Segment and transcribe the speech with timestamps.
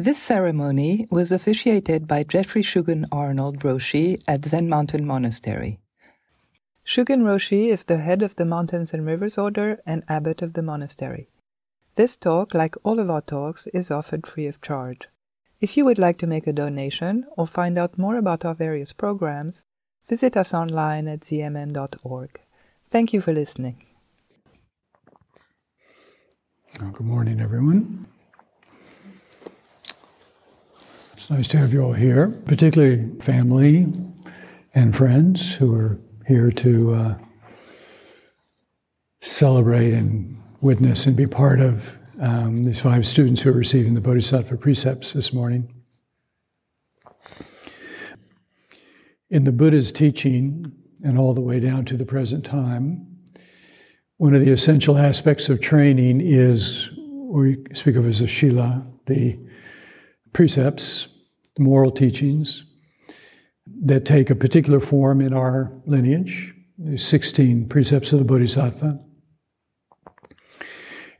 [0.00, 5.78] This ceremony was officiated by Geoffrey Shugen Arnold Roshi at Zen Mountain Monastery.
[6.86, 10.62] Shugen Roshi is the head of the Mountains and Rivers Order and abbot of the
[10.62, 11.28] monastery.
[11.96, 15.06] This talk, like all of our talks, is offered free of charge.
[15.60, 18.94] If you would like to make a donation or find out more about our various
[18.94, 19.66] programs,
[20.08, 22.40] visit us online at zmm.org.
[22.86, 23.84] Thank you for listening.
[26.80, 28.06] Well, good morning, everyone.
[31.30, 33.86] Nice to have you all here, particularly family
[34.74, 37.18] and friends who are here to uh,
[39.20, 44.00] celebrate and witness and be part of um, these five students who are receiving the
[44.00, 45.72] Bodhisattva precepts this morning.
[49.30, 50.72] In the Buddha's teaching,
[51.04, 53.06] and all the way down to the present time,
[54.16, 58.84] one of the essential aspects of training is what we speak of as the Shila,
[59.06, 59.38] the
[60.32, 61.06] precepts,
[61.60, 62.64] moral teachings
[63.82, 68.98] that take a particular form in our lineage, the 16 precepts of the Bodhisattva.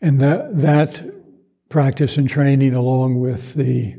[0.01, 1.03] And that, that
[1.69, 3.97] practice and training, along with the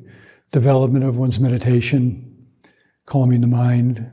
[0.52, 2.48] development of one's meditation,
[3.06, 4.10] calming the mind,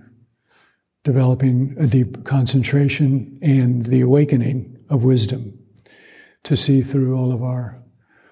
[1.02, 5.58] developing a deep concentration, and the awakening of wisdom
[6.44, 7.82] to see through all of our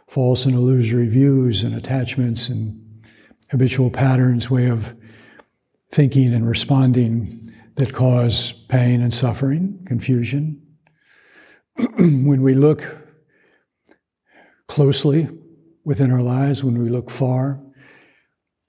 [0.07, 2.86] false and illusory views and attachments and
[3.51, 4.95] habitual patterns, way of
[5.91, 7.43] thinking and responding
[7.77, 10.61] that cause pain and suffering, confusion.
[11.99, 12.97] when we look
[14.67, 15.29] closely
[15.85, 17.61] within our lives, when we look far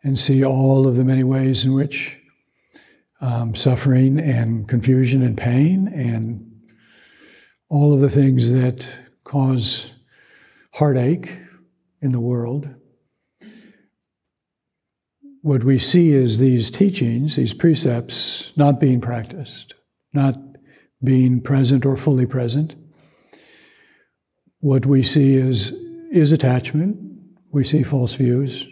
[0.03, 2.17] and see all of the many ways in which
[3.21, 6.43] um, suffering and confusion and pain and
[7.69, 8.87] all of the things that
[9.23, 9.93] cause
[10.73, 11.31] heartache
[12.01, 12.69] in the world.
[15.41, 19.75] What we see is these teachings, these precepts, not being practiced,
[20.13, 20.35] not
[21.03, 22.75] being present or fully present.
[24.59, 25.71] What we see is,
[26.11, 26.97] is attachment.
[27.51, 28.67] We see false views,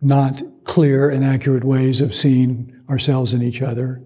[0.00, 4.02] not clear and accurate ways of seeing ourselves and each other,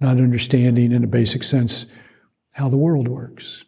[0.00, 1.86] not understanding in a basic sense
[2.52, 3.64] how the world works.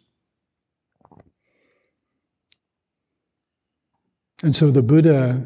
[4.43, 5.45] And so the Buddha,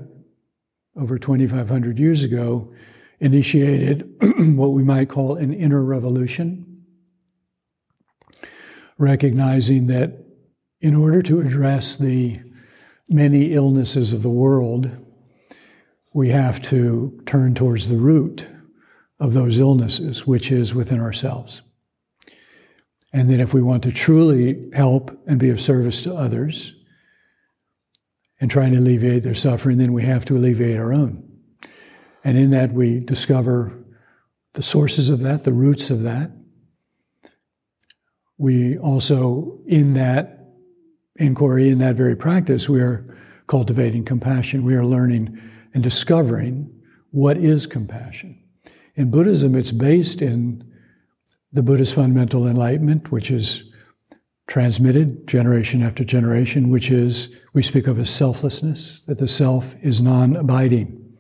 [1.00, 2.72] over 2,500 years ago,
[3.20, 4.14] initiated
[4.56, 6.86] what we might call an inner revolution,
[8.98, 10.26] recognizing that
[10.82, 12.38] in order to address the
[13.10, 14.90] many illnesses of the world,
[16.14, 18.48] we have to turn towards the root
[19.20, 21.62] of those illnesses, which is within ourselves.
[23.12, 26.74] And that if we want to truly help and be of service to others
[28.40, 31.24] and trying to alleviate their suffering, then we have to alleviate our own.
[32.24, 33.78] And in that, we discover
[34.54, 36.32] the sources of that, the roots of that.
[38.38, 40.48] We also, in that
[41.18, 43.18] inquiry, in that very practice, we are
[43.48, 44.64] cultivating compassion.
[44.64, 45.38] We are learning
[45.74, 46.72] and discovering
[47.12, 48.42] what is compassion.
[48.96, 50.64] In Buddhism, it's based in
[51.52, 53.64] the Buddha's fundamental enlightenment, which is
[54.48, 60.02] transmitted generation after generation, which is, we speak of as selflessness, that the self is
[60.02, 61.18] non abiding,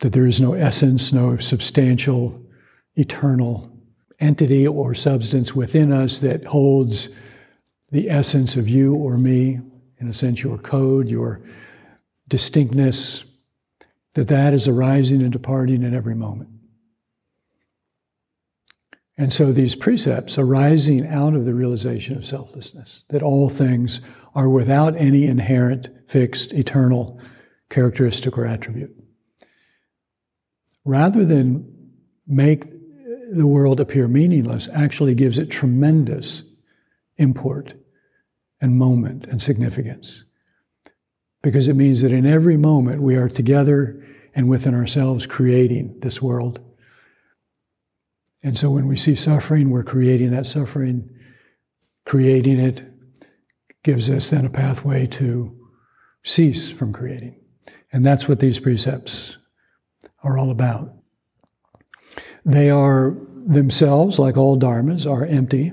[0.00, 2.42] that there is no essence, no substantial,
[2.96, 3.70] eternal
[4.20, 7.10] entity or substance within us that holds
[7.90, 9.60] the essence of you or me,
[9.98, 11.40] in a sense, your code, your
[12.28, 13.24] distinctness,
[14.14, 16.50] that that is arising and departing in every moment.
[19.16, 24.00] And so these precepts arising out of the realization of selflessness, that all things
[24.38, 27.20] are without any inherent, fixed, eternal
[27.68, 28.94] characteristic or attribute.
[30.84, 31.66] Rather than
[32.26, 32.64] make
[33.32, 36.44] the world appear meaningless, actually gives it tremendous
[37.16, 37.74] import
[38.60, 40.24] and moment and significance.
[41.42, 44.02] Because it means that in every moment we are together
[44.34, 46.60] and within ourselves creating this world
[48.42, 51.10] and so when we see suffering, we're creating that suffering.
[52.04, 52.82] Creating it
[53.84, 55.54] gives us then a pathway to
[56.24, 57.40] cease from creating.
[57.92, 59.36] And that's what these precepts
[60.22, 60.92] are all about.
[62.44, 63.16] They are
[63.46, 65.72] themselves, like all dharmas, are empty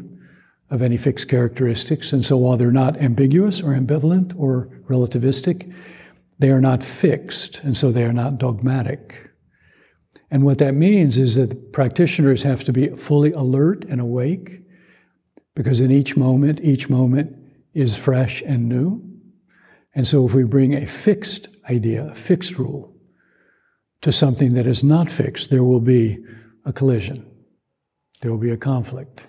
[0.70, 2.14] of any fixed characteristics.
[2.14, 5.74] And so while they're not ambiguous or ambivalent or relativistic,
[6.40, 9.30] they are not fixed, and so they are not dogmatic.
[10.30, 14.62] And what that means is that practitioners have to be fully alert and awake
[15.56, 17.34] because in each moment, each moment
[17.76, 19.04] is fresh and new.
[19.94, 22.96] And so if we bring a fixed idea, a fixed rule,
[24.02, 26.24] to something that is not fixed, there will be
[26.64, 27.30] a collision.
[28.22, 29.28] There will be a conflict.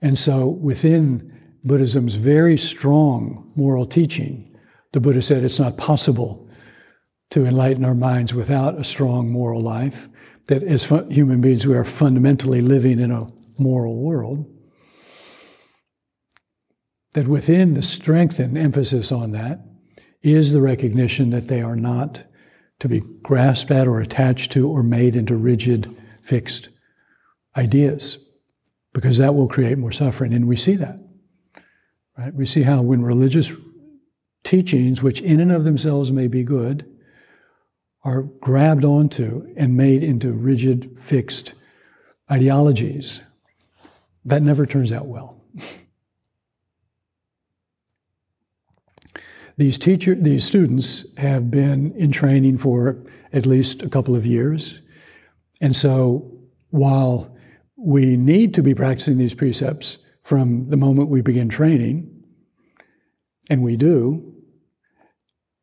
[0.00, 4.54] And so within Buddhism's very strong moral teaching,
[4.92, 6.48] the Buddha said it's not possible
[7.30, 10.08] to enlighten our minds without a strong moral life,
[10.46, 13.26] that as human beings we are fundamentally living in a
[13.58, 14.53] moral world
[17.14, 19.60] that within the strength and emphasis on that
[20.22, 22.24] is the recognition that they are not
[22.80, 26.68] to be grasped at or attached to or made into rigid, fixed
[27.56, 28.18] ideas,
[28.92, 30.34] because that will create more suffering.
[30.34, 30.98] And we see that.
[32.18, 32.34] Right?
[32.34, 33.52] We see how when religious
[34.42, 36.90] teachings, which in and of themselves may be good,
[38.02, 41.54] are grabbed onto and made into rigid, fixed
[42.30, 43.20] ideologies,
[44.24, 45.40] that never turns out well.
[49.56, 54.80] These teacher, these students have been in training for at least a couple of years.
[55.60, 56.30] And so
[56.70, 57.36] while
[57.76, 62.10] we need to be practicing these precepts from the moment we begin training,
[63.50, 64.32] and we do,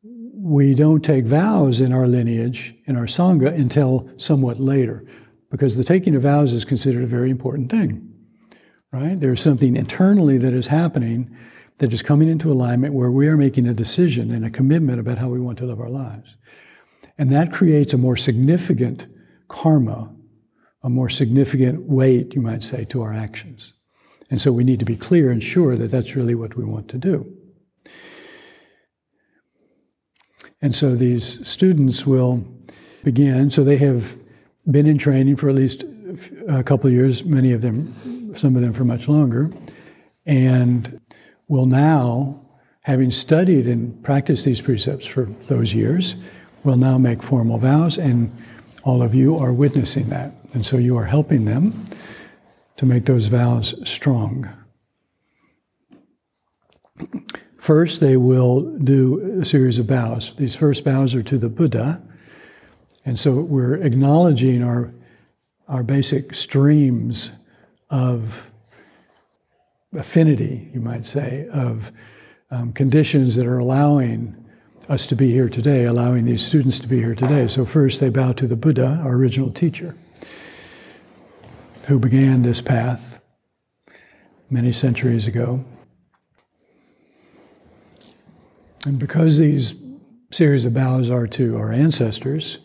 [0.02, 5.04] we don't take vows in our lineage, in our Sangha, until somewhat later,
[5.50, 8.12] because the taking of vows is considered a very important thing,
[8.92, 9.18] right?
[9.18, 11.36] There's something internally that is happening
[11.78, 15.18] that is coming into alignment where we are making a decision and a commitment about
[15.18, 16.36] how we want to live our lives.
[17.18, 19.06] And that creates a more significant
[19.48, 20.14] karma,
[20.82, 23.74] a more significant weight, you might say, to our actions.
[24.30, 26.88] And so we need to be clear and sure that that's really what we want
[26.88, 27.36] to do.
[30.62, 32.44] And so these students will
[33.02, 34.16] begin, so they have
[34.70, 35.84] been in training for at least
[36.48, 39.50] a couple of years, many of them, some of them for much longer.
[40.24, 41.00] And
[41.52, 42.40] will now,
[42.80, 46.14] having studied and practiced these precepts for those years,
[46.64, 48.34] will now make formal vows, and
[48.84, 50.32] all of you are witnessing that.
[50.54, 51.74] And so you are helping them
[52.76, 54.48] to make those vows strong.
[57.58, 60.34] First, they will do a series of vows.
[60.36, 62.00] These first vows are to the Buddha.
[63.04, 64.94] And so we're acknowledging our,
[65.68, 67.30] our basic streams
[67.90, 68.51] of
[69.94, 71.92] affinity, you might say, of
[72.50, 74.36] um, conditions that are allowing
[74.88, 77.46] us to be here today, allowing these students to be here today.
[77.48, 79.94] So, first, they bow to the Buddha, our original teacher,
[81.86, 83.20] who began this path
[84.50, 85.64] many centuries ago.
[88.84, 89.74] And because these
[90.30, 92.58] series of bows are to our ancestors,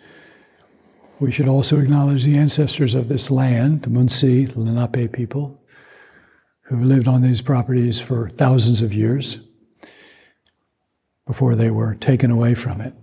[1.19, 5.62] we should also acknowledge the ancestors of this land, the Munsee, the Lenape people,
[6.68, 9.40] who lived on these properties for thousands of years
[11.25, 12.94] before they were taken away from it.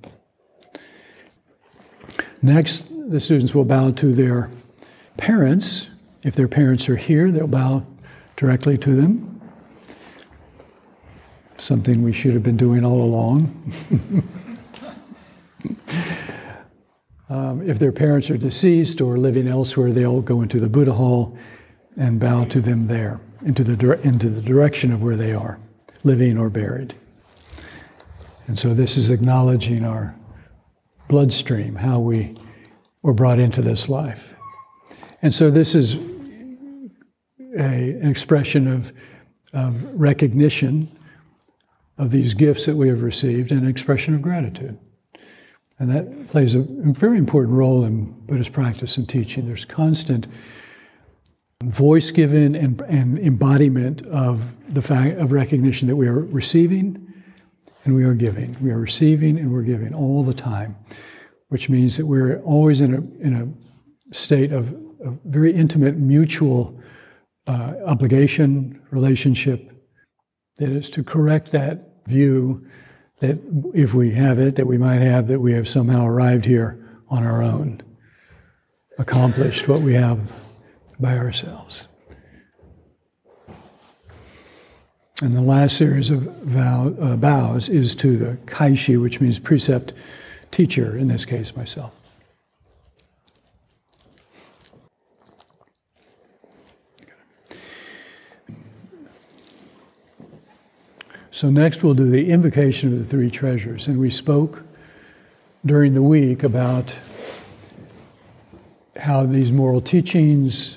[2.42, 4.50] Next, the students will bow to their
[5.16, 5.88] parents.
[6.22, 7.86] If their parents are here, they'll bow
[8.36, 9.40] directly to them.
[11.56, 13.72] Something we should have been doing all along.
[17.30, 21.38] um, if their parents are deceased or living elsewhere, they'll go into the Buddha hall
[21.96, 25.58] and bow to them there into the, into the direction of where they are,
[26.02, 26.94] living or buried.
[28.46, 30.14] And so this is acknowledging our
[31.08, 32.36] bloodstream, how we
[33.02, 34.34] were brought into this life.
[35.22, 35.94] And so this is
[37.56, 38.92] a, an expression of,
[39.52, 40.90] of recognition
[41.96, 44.78] of these gifts that we have received and an expression of gratitude.
[45.78, 49.46] And that plays a very important role in Buddhist practice and teaching.
[49.46, 50.26] There's constant
[51.62, 57.12] voice given and, and embodiment of the fact of recognition that we are receiving
[57.84, 58.56] and we are giving.
[58.60, 60.76] We are receiving and we're giving all the time,
[61.48, 64.72] which means that we're always in a, in a state of,
[65.04, 66.78] of very intimate mutual
[67.46, 69.70] uh, obligation, relationship,
[70.56, 72.66] that is to correct that view
[73.20, 73.38] that
[73.74, 77.24] if we have it, that we might have, that we have somehow arrived here on
[77.24, 77.80] our own,
[78.98, 80.32] accomplished what we have
[81.00, 81.88] by ourselves.
[85.22, 89.92] And the last series of vow, uh, vows is to the kaishi, which means precept
[90.50, 92.00] teacher, in this case, myself.
[101.30, 103.88] So, next we'll do the invocation of the three treasures.
[103.88, 104.62] And we spoke
[105.66, 106.98] during the week about
[108.96, 110.76] how these moral teachings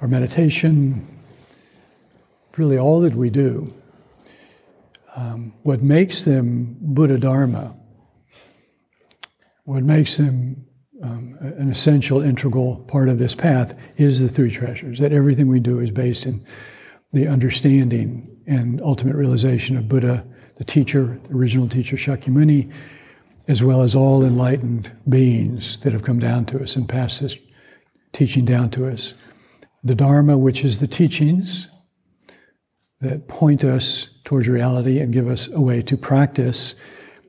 [0.00, 1.06] our meditation,
[2.56, 3.72] really all that we do,
[5.16, 7.76] um, what makes them Buddha Dharma,
[9.64, 10.64] what makes them
[11.02, 14.98] um, an essential, integral part of this path is the three treasures.
[14.98, 16.44] That everything we do is based in
[17.12, 20.24] the understanding and ultimate realization of Buddha,
[20.56, 22.72] the teacher, the original teacher Shakyamuni,
[23.46, 27.36] as well as all enlightened beings that have come down to us and passed this
[28.12, 29.14] teaching down to us.
[29.84, 31.68] The Dharma, which is the teachings
[33.00, 36.74] that point us towards reality and give us a way to practice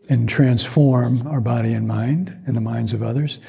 [0.09, 3.39] and transform our body and mind and the minds of others,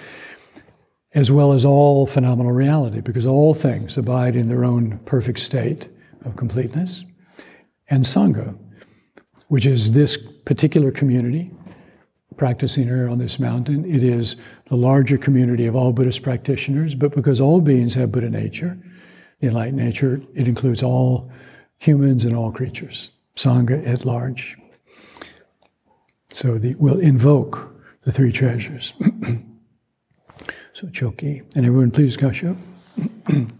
[1.15, 5.89] as well as all phenomenal reality, because all things abide in their own perfect state
[6.27, 7.05] of completeness.
[7.89, 8.57] And Sangha,
[9.49, 11.51] which is this particular community
[12.37, 13.85] practicing here on this mountain.
[13.85, 18.31] It is the larger community of all Buddhist practitioners, but because all beings have Buddha
[18.31, 18.79] nature,
[19.41, 21.31] the enlightened nature, it includes all
[21.79, 24.57] humans and all creatures, Sangha at large.
[26.29, 28.93] So the, we'll invoke the three treasures.
[30.73, 31.43] so Choki.
[31.57, 32.57] And everyone please Gasho.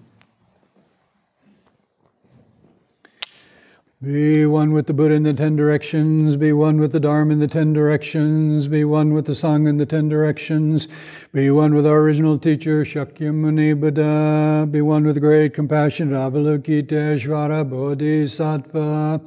[4.03, 7.39] Be one with the Buddha in the ten directions, be one with the Dharma in
[7.39, 10.89] the ten directions, be one with the Sangha in the ten directions,
[11.33, 17.71] be one with our original teacher, Shakyamuni Buddha, be one with the great compassionate Avalokiteshvara
[17.71, 19.21] Bodhisattva,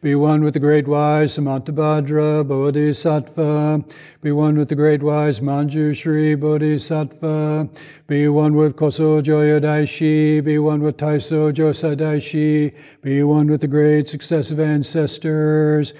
[0.00, 3.84] be one with the great wise Samantabhadra Bodhisattva,
[4.22, 7.68] be one with the great wise Manjushri Bodhisattva,
[8.06, 13.60] be one with Koso Joyo Daishi, be one with Taiso Josai Daishi, be one with
[13.60, 15.92] the great successive ancestors.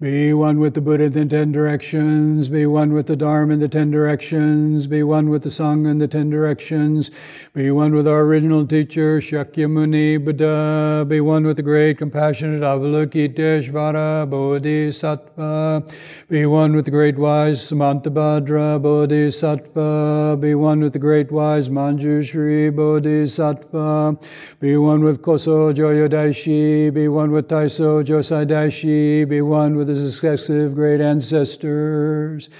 [0.00, 2.48] Be one with the Buddha in the ten directions.
[2.48, 4.86] Be one with the Dharma in the ten directions.
[4.86, 7.10] Be one with the Sangha in the ten directions.
[7.52, 11.04] Be one with our original teacher, Shakyamuni Buddha.
[11.08, 15.84] Be one with the great compassionate Avalokiteshvara Bodhisattva.
[16.28, 20.38] Be one with the great wise Samantabhadra Bodhisattva.
[20.40, 24.16] Be one with the great wise Manjushri Bodhisattva.
[24.60, 26.94] Be one with Koso Joyo Daishi.
[26.94, 29.28] Be one with Taiso Josai Daishi.
[29.28, 32.50] Be one with the successive great ancestors.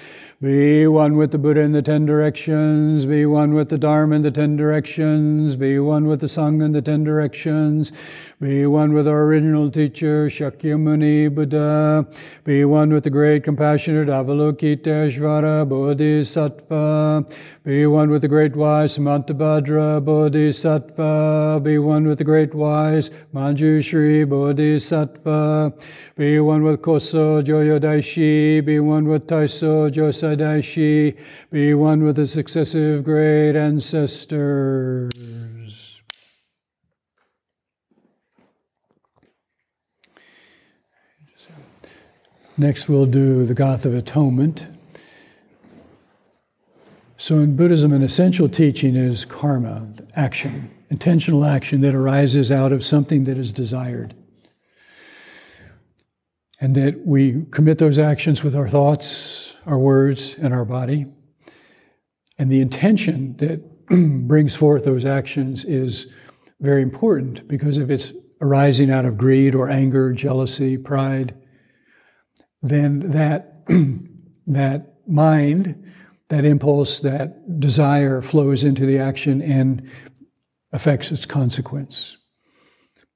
[0.41, 3.05] Be one with the Buddha in the ten directions.
[3.05, 5.55] Be one with the Dharma in the ten directions.
[5.55, 7.93] Be one with the Sangha in the ten directions.
[8.41, 12.07] Be one with our original teacher, Shakyamuni Buddha.
[12.45, 17.27] Be one with the great compassionate Avalokiteshvara Bodhisattva.
[17.65, 21.61] Be one with the great wise Samantabhadra Bodhisattva.
[21.65, 25.75] Be one with the great wise Manjushri Bodhisattva.
[26.15, 28.65] Be one with Koso Joyo Daishi.
[28.65, 31.19] Be one with Taiso Josai Daishi.
[31.51, 35.48] Be one with the successive great ancestors.
[42.61, 44.67] Next, we'll do the Gatha of Atonement.
[47.17, 49.87] So, in Buddhism, an essential teaching is karma,
[50.17, 54.13] action, intentional action that arises out of something that is desired.
[56.61, 61.07] And that we commit those actions with our thoughts, our words, and our body.
[62.39, 63.87] And the intention that
[64.27, 66.13] brings forth those actions is
[66.59, 71.37] very important because if it's arising out of greed or anger, jealousy, pride,
[72.63, 73.67] then that,
[74.47, 75.93] that mind,
[76.29, 79.89] that impulse, that desire flows into the action and
[80.73, 82.17] affects its consequence.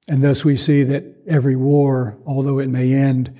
[0.09, 3.35] And thus we see that every war, although it may end,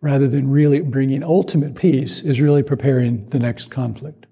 [0.00, 4.26] rather than really bringing ultimate peace, is really preparing the next conflict.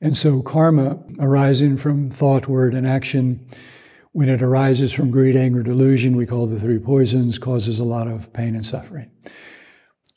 [0.00, 3.44] And so karma arising from thought, word, and action
[4.12, 8.08] when it arises from greed, anger, delusion, we call the three poisons, causes a lot
[8.08, 9.10] of pain and suffering.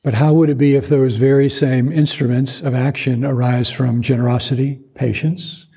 [0.04, 4.82] But how would it be if those very same instruments of action arise from generosity,
[4.96, 5.68] patience,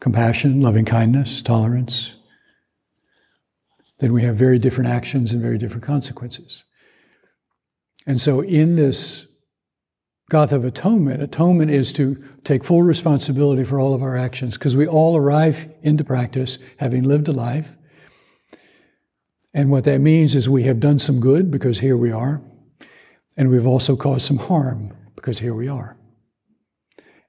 [0.00, 2.16] compassion, loving kindness, tolerance?
[3.98, 6.64] Then we have very different actions and very different consequences.
[8.06, 9.27] And so, in this
[10.30, 14.76] Gatha of Atonement, atonement is to take full responsibility for all of our actions because
[14.76, 17.76] we all arrive into practice having lived a life.
[19.54, 22.42] And what that means is we have done some good because here we are,
[23.38, 25.96] and we've also caused some harm because here we are.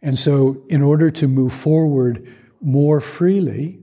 [0.01, 2.27] And so, in order to move forward
[2.61, 3.79] more freely,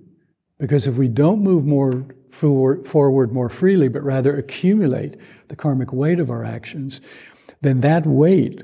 [0.58, 5.16] because if we don't move more forward more freely, but rather accumulate
[5.48, 7.00] the karmic weight of our actions,
[7.62, 8.62] then that weight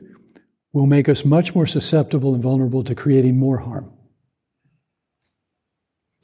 [0.73, 3.93] will make us much more susceptible and vulnerable to creating more harm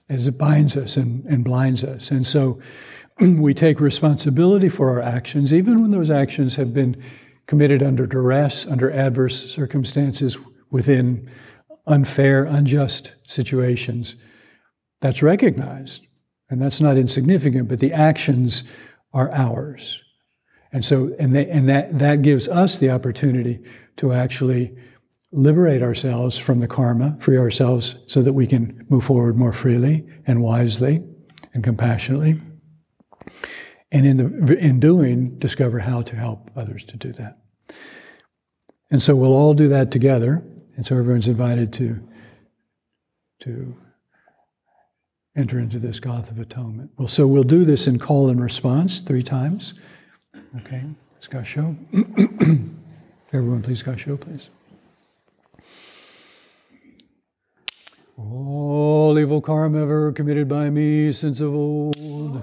[0.09, 2.11] as it binds us and, and blinds us.
[2.11, 2.61] And so
[3.21, 7.03] we take responsibility for our actions, even when those actions have been
[7.47, 10.39] committed under duress, under adverse circumstances,
[10.71, 11.29] within
[11.87, 14.17] unfair, unjust situations.
[15.01, 16.07] That's recognized,
[16.51, 18.65] and that's not insignificant, but the actions
[19.13, 20.03] are ours.
[20.73, 23.61] And so, and, they, and that, that gives us the opportunity
[23.97, 24.77] to actually
[25.33, 30.07] liberate ourselves from the karma, free ourselves so that we can move forward more freely
[30.27, 31.03] and wisely
[31.55, 32.41] and compassionately.
[33.91, 37.39] And in, the, in doing, discover how to help others to do that.
[38.91, 40.43] And so we'll all do that together.
[40.77, 42.07] And so everyone's invited to,
[43.41, 43.77] to
[45.37, 46.91] enter into this Gatha of Atonement.
[46.97, 49.75] Well, so we'll do this in call and response three times.
[50.59, 50.83] Okay,
[51.15, 51.77] let's Gasho.
[53.33, 54.51] Everyone, please Gasho, please.
[58.17, 61.95] All evil karma ever committed by me since of old.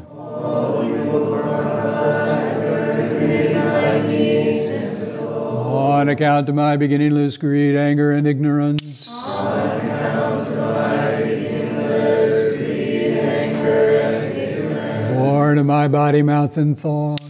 [0.09, 5.67] All evil karma ever committed by me since of old.
[5.67, 9.07] On account of my beginningless greed, anger, and ignorance.
[9.09, 15.17] On account of my beginningless greed, anger, and ignorance.
[15.17, 17.24] Born of my body, mouth, and thought.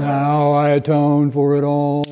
[0.00, 2.04] Now I atone for it all.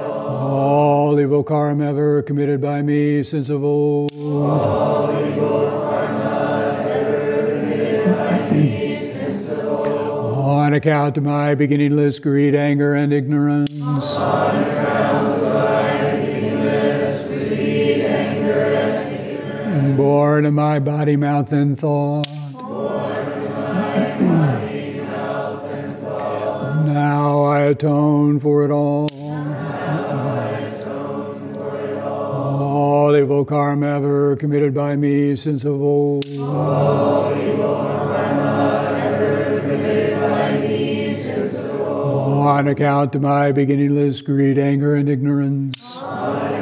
[0.00, 4.10] All evil karma ever committed by me since of old.
[4.18, 10.38] All evil karma ever committed by me since of old.
[10.38, 13.80] On account of my beginningless greed, anger, and ignorance.
[13.80, 15.29] On account
[20.00, 22.26] Born of my body, mouth, and thought.
[26.86, 29.08] Now I atone for it all.
[32.02, 36.24] All evil karma ever committed by me since of old.
[36.38, 42.46] All evil karma ever committed by me since of old.
[42.46, 45.94] On account of my beginningless greed, anger, and ignorance.
[45.94, 46.59] On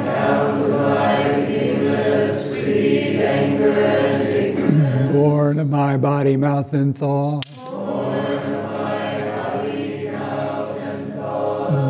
[3.60, 5.12] and.
[5.12, 7.44] Born of my body, mouth, and thought.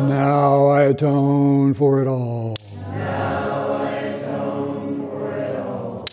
[0.09, 2.57] Now I atone for it all.
[2.93, 6.05] Now I atone for it all.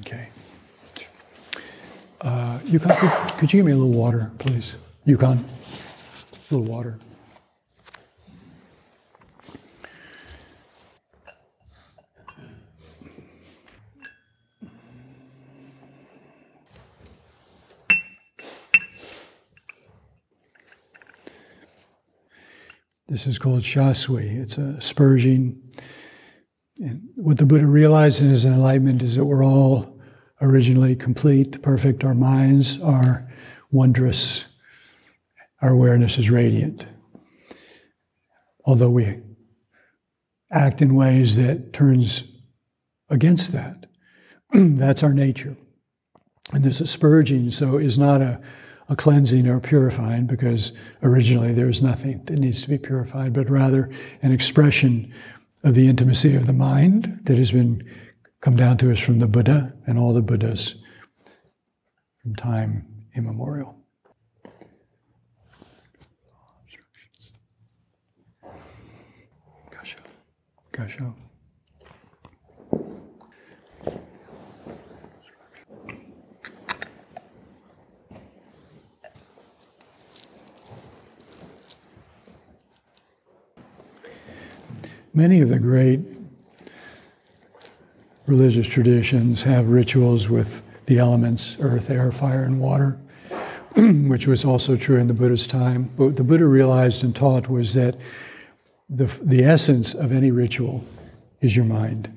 [0.00, 0.28] Okay.
[2.20, 4.74] Uh, Yukon, could, could you give me a little water, please?
[5.04, 6.98] Yukon, a little water.
[23.12, 24.40] This is called Shasui.
[24.40, 25.58] It's a spurging.
[26.80, 30.00] And what the Buddha realized in his enlightenment is that we're all
[30.40, 32.04] originally complete, perfect.
[32.04, 33.30] Our minds are
[33.70, 34.46] wondrous.
[35.60, 36.86] Our awareness is radiant.
[38.64, 39.20] Although we
[40.50, 42.24] act in ways that turns
[43.10, 43.90] against that.
[44.54, 45.54] That's our nature.
[46.54, 48.40] And there's a spurging, so is not a
[48.92, 50.70] a cleansing or purifying because
[51.02, 55.10] originally there is nothing that needs to be purified, but rather an expression
[55.64, 57.82] of the intimacy of the mind that has been
[58.42, 60.74] come down to us from the Buddha and all the Buddhas
[62.20, 63.78] from time immemorial.
[69.70, 70.00] Gasho.
[70.72, 71.14] Gasho.
[85.14, 86.00] Many of the great
[88.26, 92.98] religious traditions have rituals with the elements earth, air, fire, and water,
[93.76, 95.90] which was also true in the Buddha's time.
[95.98, 97.98] But what the Buddha realized and taught was that
[98.88, 100.82] the, the essence of any ritual
[101.42, 102.10] is your mind.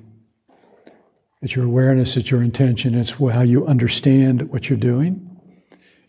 [1.42, 5.38] It's your awareness, it's your intention, it's how you understand what you're doing.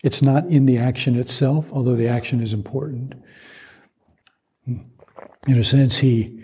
[0.02, 3.12] It's not in the action itself, although the action is important.
[4.66, 6.37] In a sense, he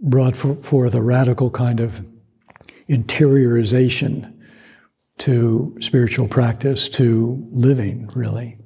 [0.00, 2.04] brought forth a radical kind of
[2.88, 4.32] interiorization
[5.18, 8.58] to spiritual practice, to living, really.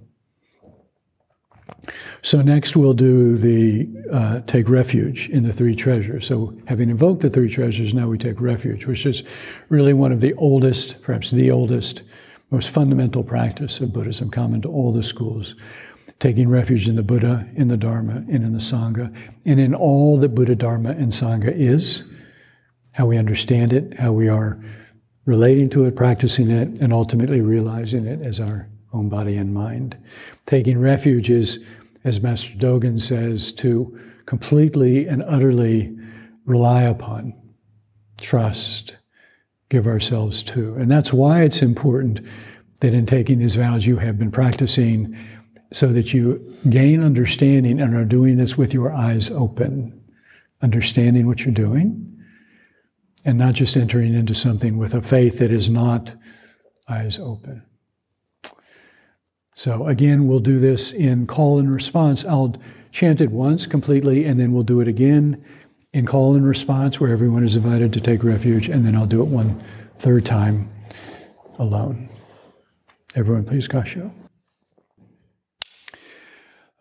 [2.23, 6.27] So next we'll do the uh, take refuge in the three treasures.
[6.27, 9.23] So having invoked the three treasures, now we take refuge, which is
[9.69, 12.03] really one of the oldest, perhaps the oldest,
[12.51, 15.55] most fundamental practice of Buddhism, common to all the schools.
[16.21, 19.13] Taking refuge in the Buddha, in the Dharma, and in the Sangha,
[19.47, 22.05] and in all that Buddha, Dharma, and Sangha is,
[22.93, 24.63] how we understand it, how we are
[25.25, 29.97] relating to it, practicing it, and ultimately realizing it as our own body and mind.
[30.47, 31.65] Taking refuge is,
[32.05, 35.97] as Master Dogen says, to completely and utterly
[36.45, 37.33] rely upon,
[38.21, 38.99] trust,
[39.71, 40.75] give ourselves to.
[40.75, 42.21] And that's why it's important
[42.81, 45.17] that in taking these vows you have been practicing
[45.73, 50.01] so that you gain understanding and are doing this with your eyes open,
[50.63, 52.07] understanding what you're doing,
[53.25, 56.15] and not just entering into something with a faith that is not
[56.89, 57.63] eyes open.
[59.55, 62.25] So, again, we'll do this in call and response.
[62.25, 62.57] I'll
[62.93, 65.45] chant it once completely, and then we'll do it again
[65.93, 69.23] in call and response, where everyone is invited to take refuge, and then I'll do
[69.23, 69.63] it one
[69.99, 70.69] third time
[71.59, 72.09] alone.
[73.15, 74.11] Everyone, please, Gasho.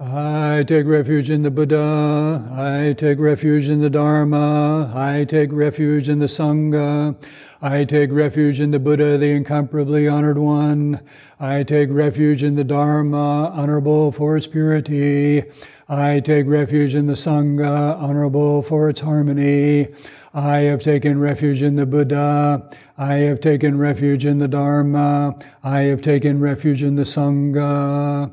[0.02, 2.50] I take refuge in the Buddha.
[2.54, 4.94] I take refuge in the Dharma.
[4.96, 7.22] I take refuge in the Sangha.
[7.62, 11.02] I take refuge in the Buddha, the incomparably honored one.
[11.38, 15.44] I take refuge in the Dharma, honorable for its purity.
[15.90, 19.90] I take refuge in the Sangha, honorable for its harmony.
[20.34, 22.70] I have taken refuge in the Buddha.
[22.98, 25.36] I have taken refuge in the Dharma.
[25.62, 28.32] I have taken refuge in the Sangha.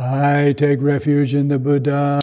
[0.00, 2.20] I take refuge in the Buddha.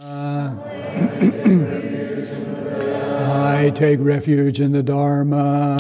[3.27, 5.77] I take refuge in the Dharma.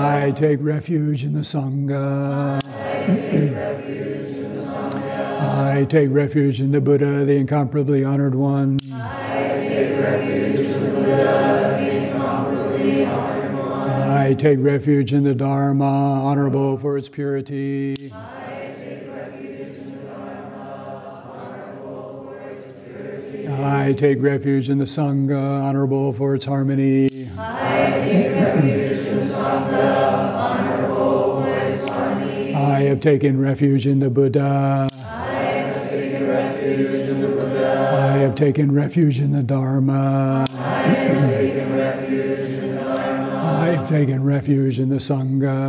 [0.00, 2.58] I take refuge in the Sangha.
[5.40, 8.80] I take refuge in the Buddha, the incomparably honored one.
[14.32, 17.94] I take refuge in the Dharma, honorable for its purity.
[23.50, 27.28] I take refuge in the Sangha, honorable for its harmony.
[27.38, 32.54] I take refuge in the Sangha, honorable for its harmony.
[32.54, 34.88] I have taken refuge in the Buddha.
[34.94, 37.98] I have taken refuge in the Buddha.
[38.00, 40.46] I have taken refuge in the Dharma.
[40.48, 43.01] I have taken refuge in the Dharma.
[43.62, 45.68] I have taken refuge in the Sangha.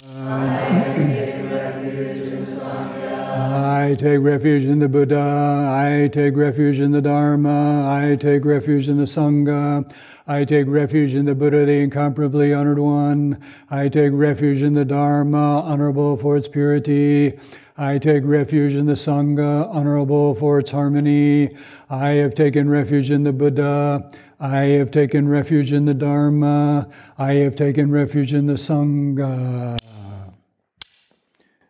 [3.55, 5.19] I take refuge in the Buddha.
[5.19, 7.87] I take refuge in the Dharma.
[7.87, 9.87] I take refuge in the Sangha.
[10.25, 13.39] I take refuge in the Buddha, the incomparably honored one.
[13.69, 17.37] I take refuge in the Dharma, honorable for its purity.
[17.77, 21.51] I take refuge in the Sangha, honorable for its harmony.
[21.91, 24.09] I have taken refuge in the Buddha.
[24.43, 26.89] I have taken refuge in the Dharma.
[27.17, 29.79] I have taken refuge in the Sangha.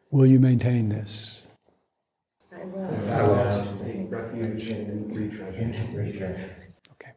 [0.10, 1.44] Will you maintain this?
[2.52, 3.12] I will.
[3.12, 3.52] I will.
[3.84, 5.78] Take refuge and three treasures.
[6.94, 7.12] Okay.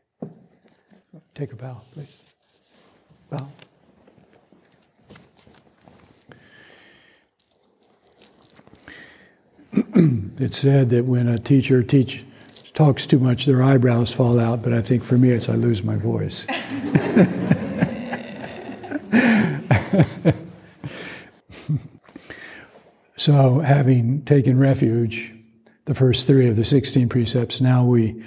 [1.34, 2.20] Take a bow, please.
[3.30, 3.48] Bow.
[10.38, 12.25] it's said that when a teacher teach,
[12.76, 15.82] talks too much, their eyebrows fall out, but I think for me it's I lose
[15.82, 16.46] my voice.
[23.16, 25.32] so, having taken refuge
[25.86, 27.60] the first three of the 16 precepts.
[27.60, 28.22] Now we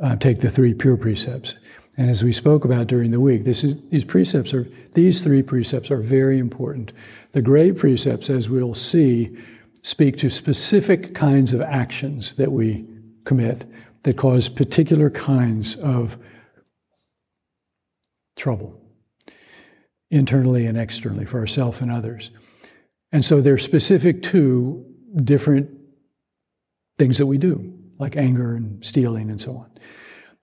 [0.00, 1.54] uh, take the three pure precepts.
[1.98, 5.42] And as we spoke about during the week, this is, these precepts are these three
[5.42, 6.94] precepts are very important.
[7.32, 9.36] The great precepts, as we'll see,
[9.82, 12.86] speak to specific kinds of actions that we
[13.24, 13.66] commit
[14.02, 16.18] that cause particular kinds of
[18.36, 18.80] trouble,
[20.10, 22.30] internally and externally, for ourselves and others.
[23.12, 24.84] And so they're specific to
[25.22, 25.70] different
[26.98, 29.70] things that we do, like anger and stealing and so on.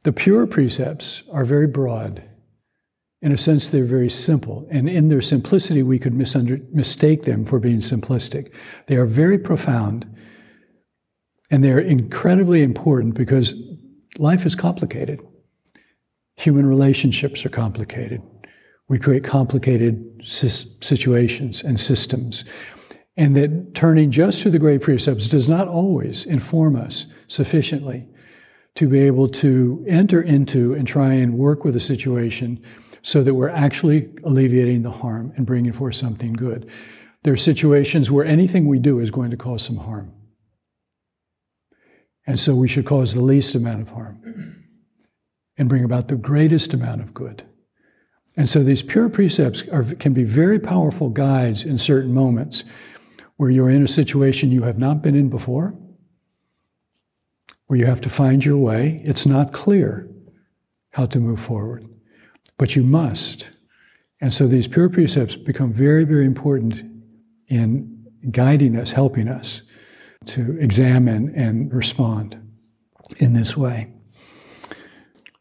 [0.04, 2.24] The pure precepts are very broad.
[3.22, 4.65] In a sense, they're very simple.
[4.72, 8.54] And in their simplicity, we could misunder- mistake them for being simplistic.
[8.86, 10.06] They are very profound.
[11.51, 13.53] And they're incredibly important because
[14.17, 15.19] life is complicated.
[16.35, 18.21] Human relationships are complicated.
[18.88, 22.43] We create complicated situations and systems
[23.19, 28.07] and that turning just to the great precepts does not always inform us sufficiently
[28.75, 32.63] to be able to enter into and try and work with a situation
[33.01, 36.69] so that we're actually alleviating the harm and bringing forth something good.
[37.23, 40.13] There are situations where anything we do is going to cause some harm.
[42.29, 44.21] And so we should cause the least amount of harm
[45.57, 47.41] and bring about the greatest amount of good.
[48.37, 52.65] And so these pure precepts are, can be very powerful guides in certain moments
[53.37, 55.75] where you're in a situation you have not been in before,
[57.65, 59.01] where you have to find your way.
[59.03, 60.07] It's not clear
[60.91, 61.89] how to move forward,
[62.59, 63.57] but you must.
[64.21, 66.83] And so these pure precepts become very, very important
[67.47, 69.63] in guiding us, helping us
[70.25, 72.38] to examine and respond
[73.17, 73.91] in this way.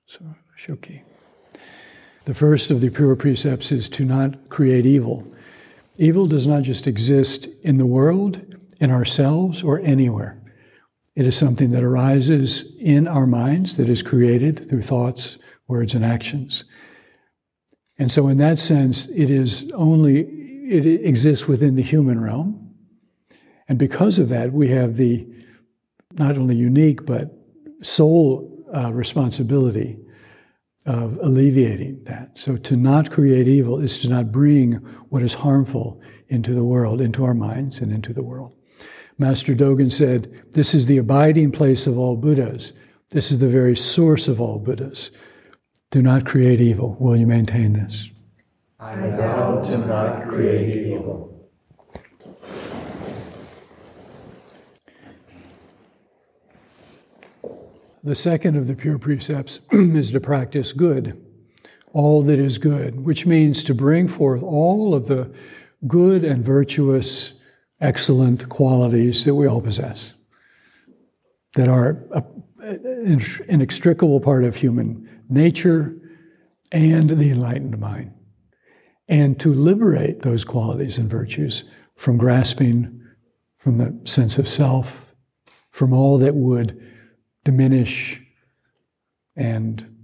[0.06, 0.20] So,
[0.56, 1.02] Shoki.
[2.24, 5.32] The first of the pure precepts is to not create evil.
[5.98, 10.40] Evil does not just exist in the world, in ourselves, or anywhere.
[11.16, 16.04] It is something that arises in our minds, that is created through thoughts, words, and
[16.04, 16.64] actions.
[17.98, 22.67] And so, in that sense, it is only, it exists within the human realm.
[23.68, 25.26] And because of that, we have the
[26.18, 27.30] not only unique, but
[27.82, 29.98] sole uh, responsibility
[30.86, 32.38] of alleviating that.
[32.38, 34.72] So to not create evil is to not bring
[35.10, 38.54] what is harmful into the world, into our minds, and into the world.
[39.18, 42.72] Master Dogen said, This is the abiding place of all Buddhas.
[43.10, 45.10] This is the very source of all Buddhas.
[45.90, 46.96] Do not create evil.
[47.00, 48.08] Will you maintain this?
[48.78, 51.37] I vow to not create evil.
[58.04, 61.24] The second of the pure precepts is to practice good,
[61.92, 65.32] all that is good, which means to bring forth all of the
[65.86, 67.32] good and virtuous,
[67.80, 70.14] excellent qualities that we all possess,
[71.54, 72.04] that are
[72.60, 75.96] an inextricable part of human nature
[76.70, 78.12] and the enlightened mind,
[79.08, 81.64] and to liberate those qualities and virtues
[81.96, 82.94] from grasping
[83.56, 85.12] from the sense of self,
[85.70, 86.80] from all that would
[87.48, 88.20] diminish
[89.34, 89.96] and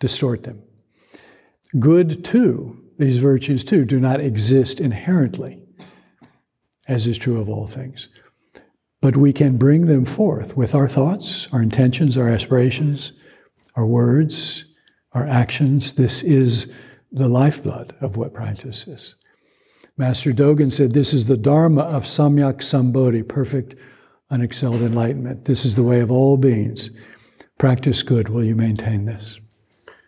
[0.00, 0.62] distort them.
[1.78, 5.62] Good, too, these virtues, too, do not exist inherently,
[6.86, 8.08] as is true of all things.
[9.00, 13.12] But we can bring them forth with our thoughts, our intentions, our aspirations,
[13.74, 14.66] our words,
[15.12, 15.94] our actions.
[15.94, 16.70] This is
[17.10, 19.14] the lifeblood of what practice is.
[19.96, 23.74] Master Dogen said this is the Dharma of Samyak Sambodhi, perfect
[24.30, 25.44] unexcelled enlightenment.
[25.44, 26.90] This is the way of all beings.
[27.58, 28.28] Practice good.
[28.28, 29.40] Will you maintain this?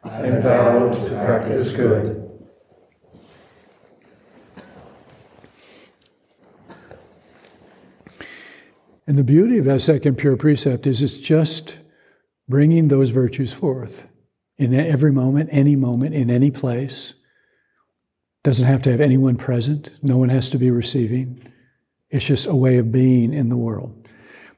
[0.05, 2.29] I vow to practice good.
[9.07, 11.79] And the beauty of that second pure precept is it's just
[12.49, 14.07] bringing those virtues forth
[14.57, 17.15] in every moment, any moment, in any place.
[18.45, 19.91] Doesn't have to have anyone present.
[20.03, 21.43] No one has to be receiving.
[22.11, 24.02] It's just a way of being in the world.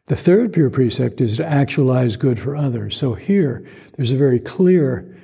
[0.07, 2.95] The third pure precept is to actualize good for others.
[2.95, 5.17] So here, there's a very clear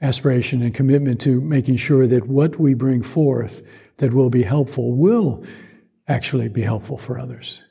[0.00, 3.62] aspiration and commitment to making sure that what we bring forth
[3.96, 5.44] that will be helpful will
[6.06, 7.62] actually be helpful for others.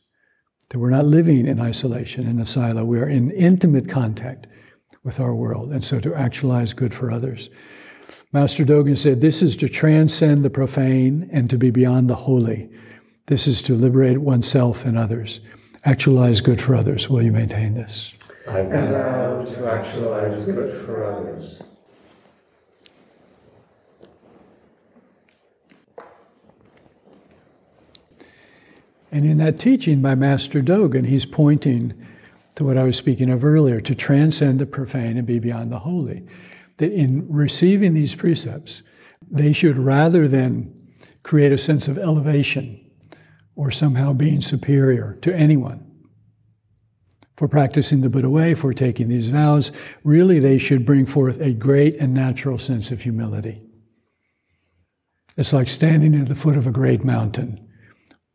[0.70, 2.84] That we're not living in isolation, in a silo.
[2.84, 4.48] We are in intimate contact
[5.04, 5.72] with our world.
[5.72, 7.50] And so to actualize good for others.
[8.34, 12.70] Master Dogen said, This is to transcend the profane and to be beyond the holy.
[13.28, 15.40] This is to liberate oneself and others
[15.84, 17.10] actualize good for others.
[17.10, 18.14] Will you maintain this?
[18.48, 21.64] I vow to actualize good for others.
[29.12, 31.94] And in that teaching by Master Dogen, he's pointing
[32.56, 35.80] to what I was speaking of earlier to transcend the profane and be beyond the
[35.80, 36.26] holy.
[36.78, 38.84] That in receiving these precepts,
[39.30, 40.74] they should rather than
[41.24, 42.81] create a sense of elevation
[43.62, 45.86] or somehow being superior to anyone.
[47.38, 49.72] For practicing the Buddha way, for taking these vows,
[50.04, 53.62] really they should bring forth a great and natural sense of humility.
[55.38, 57.64] It's like standing at the foot of a great mountain,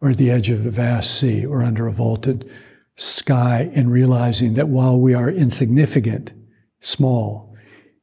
[0.00, 2.48] or at the edge of the vast sea, or under a vaulted
[2.94, 6.32] sky, and realizing that while we are insignificant,
[6.78, 7.52] small,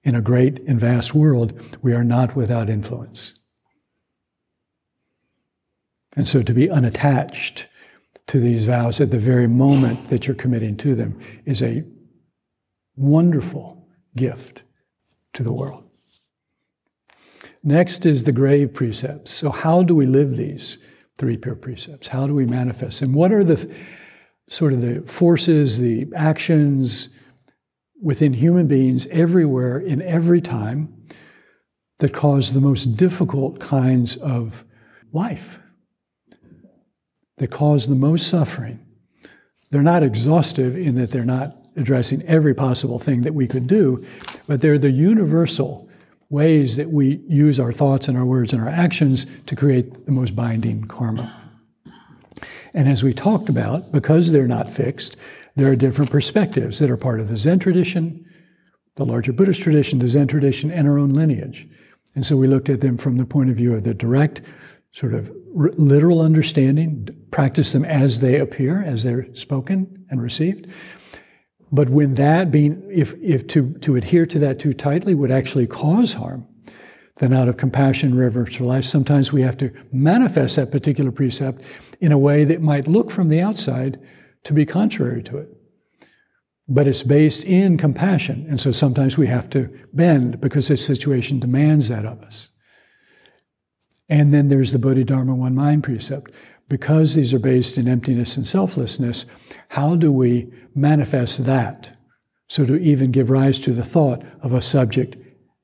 [0.03, 3.33] in a great and vast world, we are not without influence.
[6.15, 7.67] And so to be unattached
[8.28, 11.84] to these vows at the very moment that you're committing to them is a
[12.95, 14.63] wonderful gift
[15.34, 15.84] to the world.
[17.63, 19.32] Next is the grave precepts.
[19.32, 20.78] So, how do we live these
[21.17, 22.08] three pure precepts?
[22.08, 23.13] How do we manifest them?
[23.13, 23.73] What are the
[24.49, 27.10] sort of the forces, the actions
[28.02, 30.93] within human beings everywhere in every time
[31.99, 34.65] that cause the most difficult kinds of
[35.13, 35.60] life?
[37.43, 38.79] That cause the most suffering.
[39.69, 44.06] They're not exhaustive in that they're not addressing every possible thing that we could do,
[44.47, 45.89] but they're the universal
[46.29, 50.12] ways that we use our thoughts and our words and our actions to create the
[50.13, 51.38] most binding karma.
[52.73, 55.17] And as we talked about, because they're not fixed,
[55.58, 58.25] there are different perspectives that are part of the Zen tradition,
[58.95, 61.67] the larger Buddhist tradition, the Zen tradition, and our own lineage.
[62.15, 64.41] And so we looked at them from the point of view of the direct,
[64.93, 65.29] sort of
[65.60, 70.67] r- literal understanding, practice them as they appear, as they're spoken and received.
[71.71, 75.65] But when that being, if, if to, to adhere to that too tightly would actually
[75.65, 76.47] cause harm,
[77.17, 81.63] then out of compassion, reverence for life, sometimes we have to manifest that particular precept
[81.99, 83.99] in a way that might look from the outside
[84.43, 85.49] to be contrary to it.
[86.67, 88.45] But it's based in compassion.
[88.47, 92.49] And so sometimes we have to bend because the situation demands that of us.
[94.13, 96.30] And then there's the Bodhidharma One Mind precept.
[96.69, 99.26] Because these are based in emptiness and selflessness,
[99.69, 101.97] how do we manifest that?
[102.47, 105.17] So to even give rise to the thought of a subject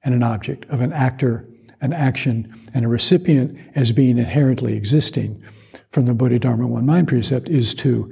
[0.04, 1.48] and an object, of an actor,
[1.82, 5.44] an action, and a recipient as being inherently existing
[5.92, 8.12] from the Bodhidharma One Mind precept is to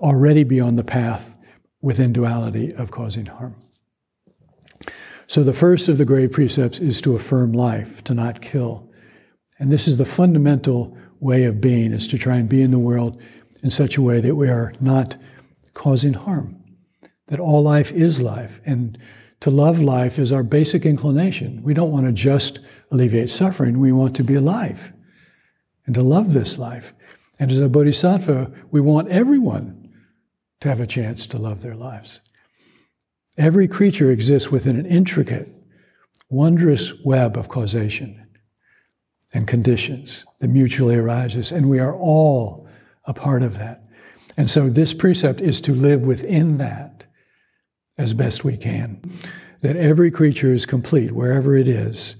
[0.00, 1.36] already be on the path
[1.80, 3.54] within duality of causing harm.
[5.28, 8.85] So the first of the great precepts is to affirm life, to not kill.
[9.58, 12.78] And this is the fundamental way of being, is to try and be in the
[12.78, 13.20] world
[13.62, 15.16] in such a way that we are not
[15.74, 16.62] causing harm.
[17.26, 18.60] That all life is life.
[18.64, 18.98] And
[19.40, 21.62] to love life is our basic inclination.
[21.62, 24.92] We don't want to just alleviate suffering, we want to be alive
[25.86, 26.92] and to love this life.
[27.38, 29.92] And as a bodhisattva, we want everyone
[30.60, 32.20] to have a chance to love their lives.
[33.36, 35.48] Every creature exists within an intricate,
[36.30, 38.25] wondrous web of causation
[39.34, 42.66] and conditions that mutually arises, and we are all
[43.04, 43.82] a part of that.
[44.36, 47.06] And so this precept is to live within that
[47.98, 49.00] as best we can.
[49.62, 52.16] That every creature is complete wherever it is.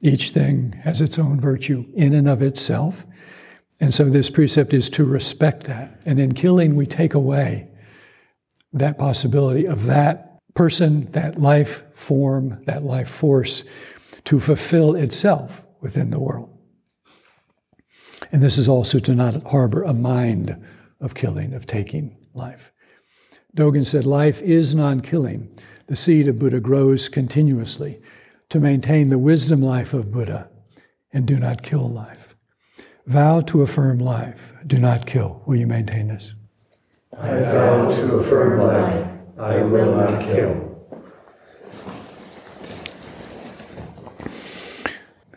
[0.00, 3.06] Each thing has its own virtue in and of itself.
[3.80, 6.02] And so this precept is to respect that.
[6.06, 7.68] And in killing, we take away
[8.72, 13.64] that possibility of that person, that life form, that life force
[14.24, 16.56] to fulfill itself within the world.
[18.32, 20.62] And this is also to not harbor a mind
[21.00, 22.72] of killing, of taking life.
[23.56, 25.50] Dogen said, Life is non killing.
[25.86, 28.00] The seed of Buddha grows continuously
[28.50, 30.48] to maintain the wisdom life of Buddha
[31.12, 32.36] and do not kill life.
[33.06, 34.52] Vow to affirm life.
[34.66, 35.42] Do not kill.
[35.46, 36.34] Will you maintain this?
[37.18, 39.08] I vow to affirm life.
[39.38, 40.69] I will not kill.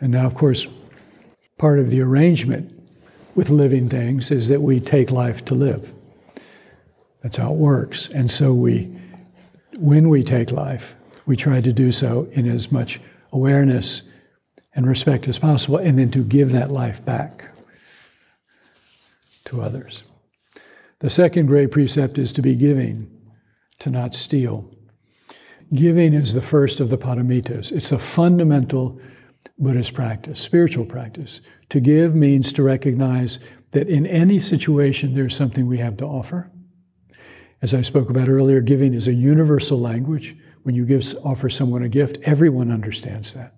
[0.04, 0.66] And now, of course,
[1.56, 2.78] part of the arrangement
[3.34, 5.94] with living things is that we take life to live.
[7.22, 8.10] That's how it works.
[8.10, 8.94] And so we,
[9.78, 13.00] when we take life, we try to do so in as much
[13.32, 14.02] awareness
[14.74, 17.48] and respect as possible, and then to give that life back
[19.46, 20.02] to others.
[20.98, 23.10] The second great precept is to be giving,
[23.78, 24.70] to not steal.
[25.72, 27.72] Giving is the first of the paramitas.
[27.72, 29.00] It's a fundamental
[29.58, 31.40] Buddhist practice, spiritual practice.
[31.70, 33.38] To give means to recognize
[33.70, 36.50] that in any situation there's something we have to offer.
[37.62, 40.36] As I spoke about earlier, giving is a universal language.
[40.64, 43.54] When you give, offer someone a gift, everyone understands that.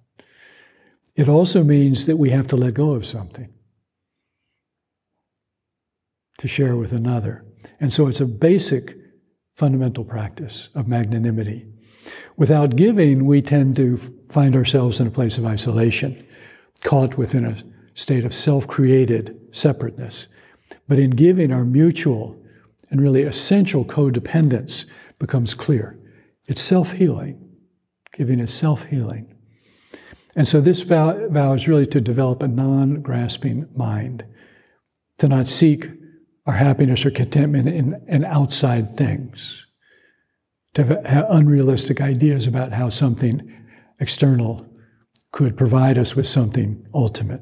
[1.14, 3.52] It also means that we have to let go of something
[6.38, 7.44] to share with another.
[7.80, 8.94] And so it's a basic
[9.54, 11.66] fundamental practice of magnanimity.
[12.37, 13.96] Without giving, we tend to
[14.29, 16.27] find ourselves in a place of isolation,
[16.85, 17.57] caught within a
[17.94, 20.29] state of self created separateness.
[20.87, 22.37] But in giving, our mutual
[22.90, 24.87] and really essential codependence
[25.18, 25.99] becomes clear.
[26.46, 27.42] It's self healing.
[28.12, 29.35] Giving is self healing.
[30.37, 34.25] And so this vow, vow is really to develop a non grasping mind,
[35.18, 35.88] to not seek
[36.44, 39.65] our happiness or contentment in, in outside things,
[40.76, 43.40] to have unrealistic ideas about how something
[43.98, 44.68] external
[45.32, 47.40] could provide us with something ultimate.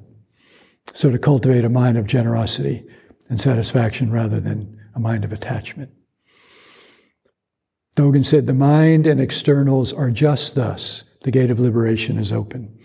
[0.92, 2.86] So to cultivate a mind of generosity
[3.28, 5.90] and satisfaction rather than a mind of attachment.
[7.96, 11.02] Dogen said, The mind and externals are just thus.
[11.22, 12.78] The gate of liberation is open.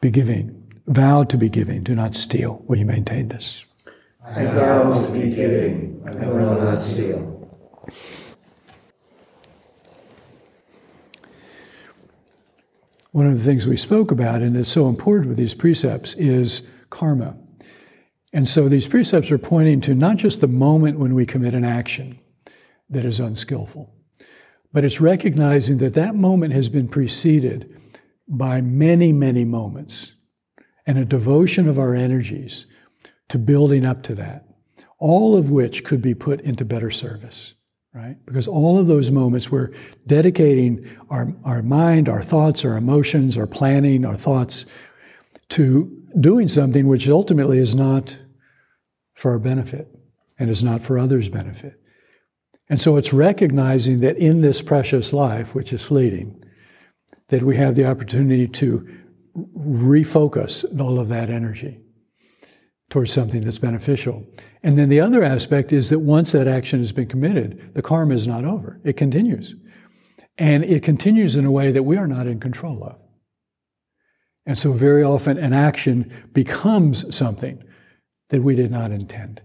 [0.00, 0.72] Be giving.
[0.86, 1.82] Vow to be giving.
[1.82, 2.62] Do not steal.
[2.68, 3.64] Will you maintain this?
[4.24, 7.35] I vow to be giving, I will not steal.
[13.16, 16.70] One of the things we spoke about, and that's so important with these precepts, is
[16.90, 17.34] karma.
[18.34, 21.64] And so these precepts are pointing to not just the moment when we commit an
[21.64, 22.18] action
[22.90, 23.90] that is unskillful,
[24.70, 27.74] but it's recognizing that that moment has been preceded
[28.28, 30.12] by many, many moments
[30.86, 32.66] and a devotion of our energies
[33.30, 34.44] to building up to that.
[34.98, 37.54] all of which could be put into better service,
[37.96, 38.16] right?
[38.26, 39.72] Because all of those moments we're
[40.06, 44.66] dedicating our, our mind, our thoughts, our emotions, our planning, our thoughts
[45.48, 45.90] to
[46.20, 48.18] doing something which ultimately is not
[49.14, 49.88] for our benefit
[50.38, 51.80] and is not for others' benefit.
[52.68, 56.44] And so it's recognizing that in this precious life, which is fleeting,
[57.28, 58.86] that we have the opportunity to
[59.56, 61.80] refocus all of that energy
[62.90, 64.24] towards something that's beneficial.
[64.62, 68.14] And then the other aspect is that once that action has been committed, the karma
[68.14, 68.80] is not over.
[68.84, 69.56] It continues.
[70.38, 72.96] And it continues in a way that we are not in control of.
[74.44, 77.62] And so very often an action becomes something
[78.28, 79.42] that we did not intend,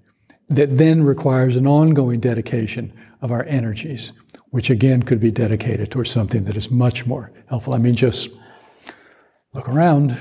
[0.49, 4.11] that then requires an ongoing dedication of our energies,
[4.49, 7.73] which again could be dedicated towards something that is much more helpful.
[7.73, 8.29] I mean, just
[9.53, 10.17] look around.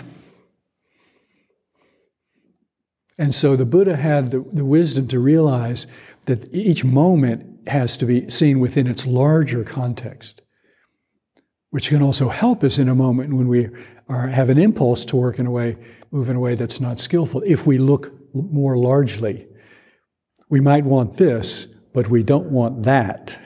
[3.21, 5.87] And so the Buddha had the, the wisdom to realize
[6.25, 10.41] that each moment has to be seen within its larger context,
[11.69, 13.69] which can also help us in a moment when we
[14.09, 15.77] are, have an impulse to work in a way,
[16.11, 17.43] move in a way that's not skillful.
[17.45, 19.47] If we look more largely,
[20.49, 23.39] we might want this, but we don't want that,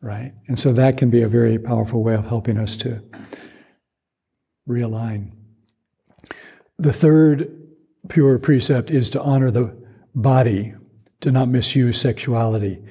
[0.00, 0.32] right?
[0.48, 3.04] And so that can be a very powerful way of helping us to
[4.68, 5.30] realign.
[6.76, 7.65] The third
[8.08, 9.76] pure precept is to honor the
[10.14, 10.74] body,
[11.20, 12.82] to not misuse sexuality.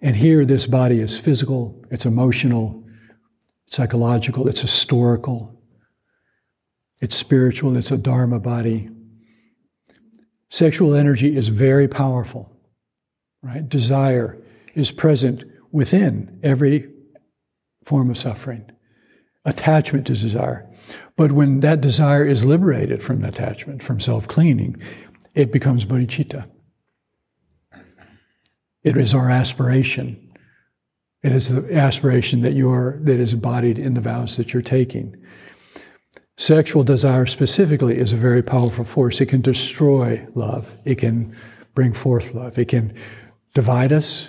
[0.00, 2.84] And here, this body is physical, it's emotional,
[3.66, 5.60] psychological, it's historical,
[7.00, 8.90] it's spiritual, it's a Dharma body.
[10.50, 12.56] Sexual energy is very powerful,
[13.42, 13.68] right?
[13.68, 14.40] Desire
[14.74, 16.88] is present within every
[17.84, 18.70] form of suffering.
[19.44, 20.70] Attachment to desire.
[21.16, 24.80] But when that desire is liberated from attachment, from self cleaning,
[25.34, 26.48] it becomes bodhicitta.
[28.82, 30.20] It is our aspiration.
[31.22, 34.62] It is the aspiration that you are that is embodied in the vows that you're
[34.62, 35.16] taking.
[36.36, 39.20] Sexual desire specifically is a very powerful force.
[39.20, 40.76] It can destroy love.
[40.84, 41.34] It can
[41.74, 42.58] bring forth love.
[42.58, 42.92] It can
[43.54, 44.28] divide us.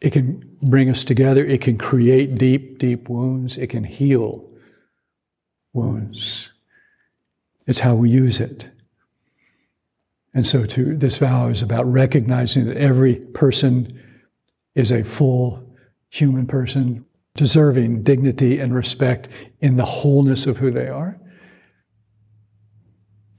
[0.00, 1.44] It can bring us together.
[1.44, 3.56] It can create deep, deep wounds.
[3.56, 4.49] It can heal
[5.72, 6.50] wounds.
[7.66, 8.70] It's how we use it.
[10.32, 14.00] And so to, this vow is about recognizing that every person
[14.74, 15.64] is a full
[16.08, 17.04] human person,
[17.34, 19.28] deserving dignity and respect
[19.60, 21.18] in the wholeness of who they are.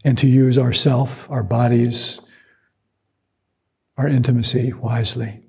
[0.04, 2.20] And to use ourself, our bodies,
[3.98, 5.42] our intimacy wisely.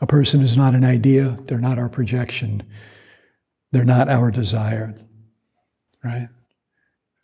[0.00, 2.62] A person is not an idea, they're not our projection,
[3.70, 4.94] they're not our desire
[6.02, 6.28] right?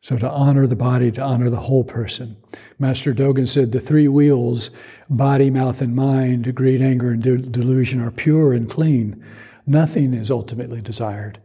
[0.02, 2.36] So to honor the body, to honor the whole person.
[2.78, 4.70] Master Dogen said the three wheels,
[5.10, 9.24] body, mouth, and mind, greed, anger, and de- delusion, are pure and clean.
[9.66, 11.40] Nothing is ultimately desired.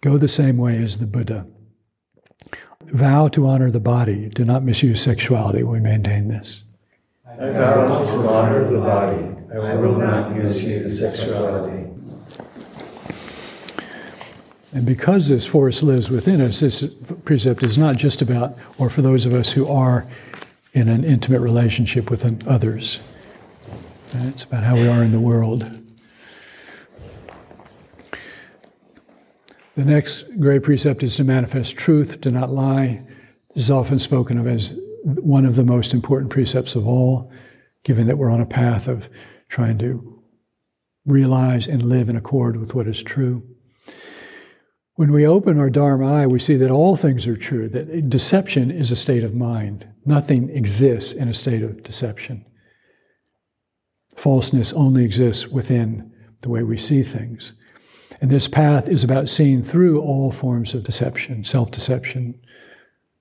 [0.00, 1.46] Go the same way as the Buddha.
[2.86, 4.30] Vow to honor the body.
[4.30, 5.62] Do not misuse sexuality.
[5.62, 6.62] We maintain this.
[7.26, 9.36] I vow to honor the body.
[9.52, 11.90] I will not misuse sexuality.
[14.74, 16.86] And because this force lives within us, this
[17.24, 20.06] precept is not just about, or for those of us who are
[20.74, 23.00] in an intimate relationship with others.
[24.14, 25.62] Uh, it's about how we are in the world.
[29.74, 33.02] The next great precept is to manifest truth, to not lie.
[33.54, 37.32] This is often spoken of as one of the most important precepts of all,
[37.84, 39.08] given that we're on a path of
[39.48, 40.22] trying to
[41.06, 43.42] realize and live in accord with what is true.
[44.98, 48.72] When we open our Dharma eye, we see that all things are true, that deception
[48.72, 49.86] is a state of mind.
[50.04, 52.44] Nothing exists in a state of deception.
[54.16, 57.52] Falseness only exists within the way we see things.
[58.20, 62.34] And this path is about seeing through all forms of deception, self deception,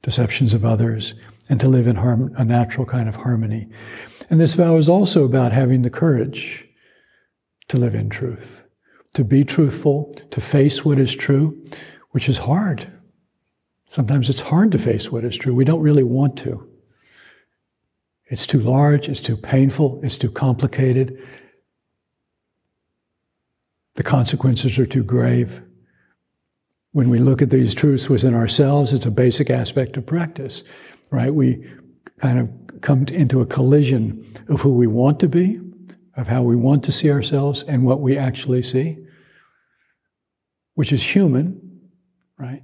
[0.02, 1.14] deceptions of others,
[1.48, 3.70] and to live in harm- a natural kind of harmony.
[4.32, 6.68] And this vow is also about having the courage
[7.68, 8.64] to live in truth
[9.18, 11.60] to be truthful, to face what is true,
[12.12, 12.88] which is hard.
[13.88, 15.56] Sometimes it's hard to face what is true.
[15.56, 16.70] We don't really want to.
[18.28, 21.20] It's too large, it's too painful, it's too complicated.
[23.96, 25.64] The consequences are too grave.
[26.92, 30.64] When we look at these truths within ourselves, it's a basic aspect of practice,
[31.10, 31.34] right?
[31.34, 31.66] We
[32.20, 35.58] kind of come into a collision of who we want to be,
[36.18, 39.00] of how we want to see ourselves, and what we actually see
[40.78, 41.60] which is human,
[42.38, 42.62] right?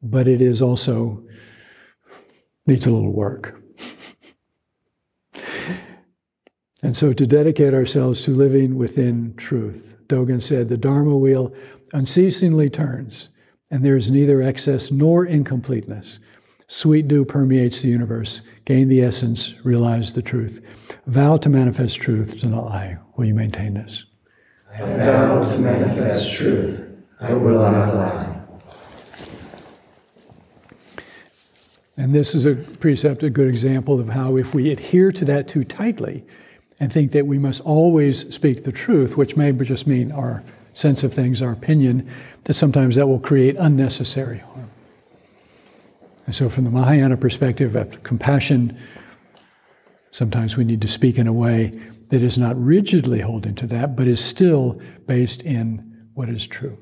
[0.00, 1.22] But it is also
[2.66, 3.60] needs a little work.
[6.84, 9.94] And so to dedicate ourselves to living within truth.
[10.08, 11.54] Dogen said, the Dharma wheel
[11.92, 13.28] unceasingly turns,
[13.70, 16.18] and there is neither excess nor incompleteness.
[16.66, 18.40] Sweet dew permeates the universe.
[18.64, 20.60] Gain the essence, realize the truth.
[21.06, 22.98] Vow to manifest truth, do not lie.
[23.16, 24.04] Will you maintain this?
[24.74, 26.91] I vow to manifest truth.
[27.22, 28.42] I will not lie.
[31.96, 35.46] And this is a precept, a good example of how if we adhere to that
[35.46, 36.24] too tightly
[36.80, 40.42] and think that we must always speak the truth, which may just mean our
[40.74, 42.10] sense of things, our opinion,
[42.44, 44.70] that sometimes that will create unnecessary harm.
[46.26, 48.76] And so, from the Mahayana perspective of compassion,
[50.10, 51.68] sometimes we need to speak in a way
[52.08, 56.78] that is not rigidly holding to that, but is still based in what is true.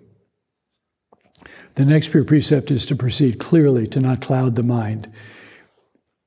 [1.75, 5.13] The next pure precept is to proceed clearly, to not cloud the mind.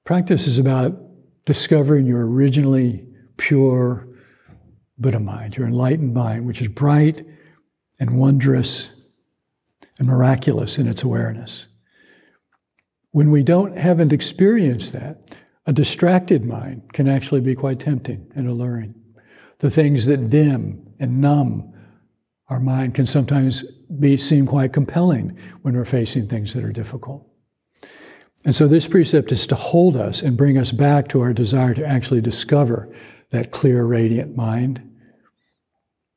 [0.06, 1.00] Practice is about
[1.46, 3.06] discovering your originally
[3.38, 4.08] pure
[4.98, 7.26] Buddha mind, your enlightened mind, which is bright
[8.00, 9.06] and wondrous
[10.00, 11.68] and miraculous in its awareness.
[13.12, 18.48] When we don't haven't experienced that, a distracted mind can actually be quite tempting and
[18.48, 18.96] alluring.
[19.60, 21.73] The things that dim and numb
[22.50, 23.64] our mind can sometimes
[24.00, 27.28] be seem quite compelling when we're facing things that are difficult.
[28.46, 31.74] And so this precept is to hold us and bring us back to our desire
[31.74, 32.94] to actually discover
[33.30, 34.82] that clear, radiant mind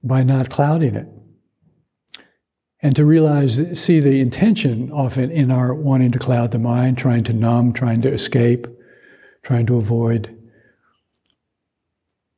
[0.03, 1.09] by not clouding it
[2.83, 7.25] and to realize, see the intention often in our wanting to cloud the mind, trying
[7.25, 8.67] to numb, trying to escape,
[9.43, 10.37] trying to avoid.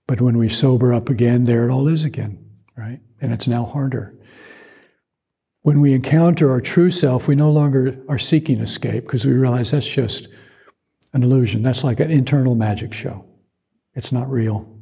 [0.07, 2.39] But when we sober up again, there it all is again,
[2.77, 3.01] right?
[3.21, 4.15] And it's now harder.
[5.63, 9.71] When we encounter our true self, we no longer are seeking escape because we realize
[9.71, 10.29] that's just
[11.13, 11.63] an illusion.
[11.63, 13.25] That's like an internal magic show.
[13.95, 14.79] It's not real.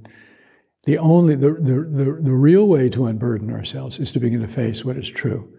[0.85, 4.49] The only the, the, the, the real way to unburden ourselves is to begin to
[4.49, 5.53] face what is true.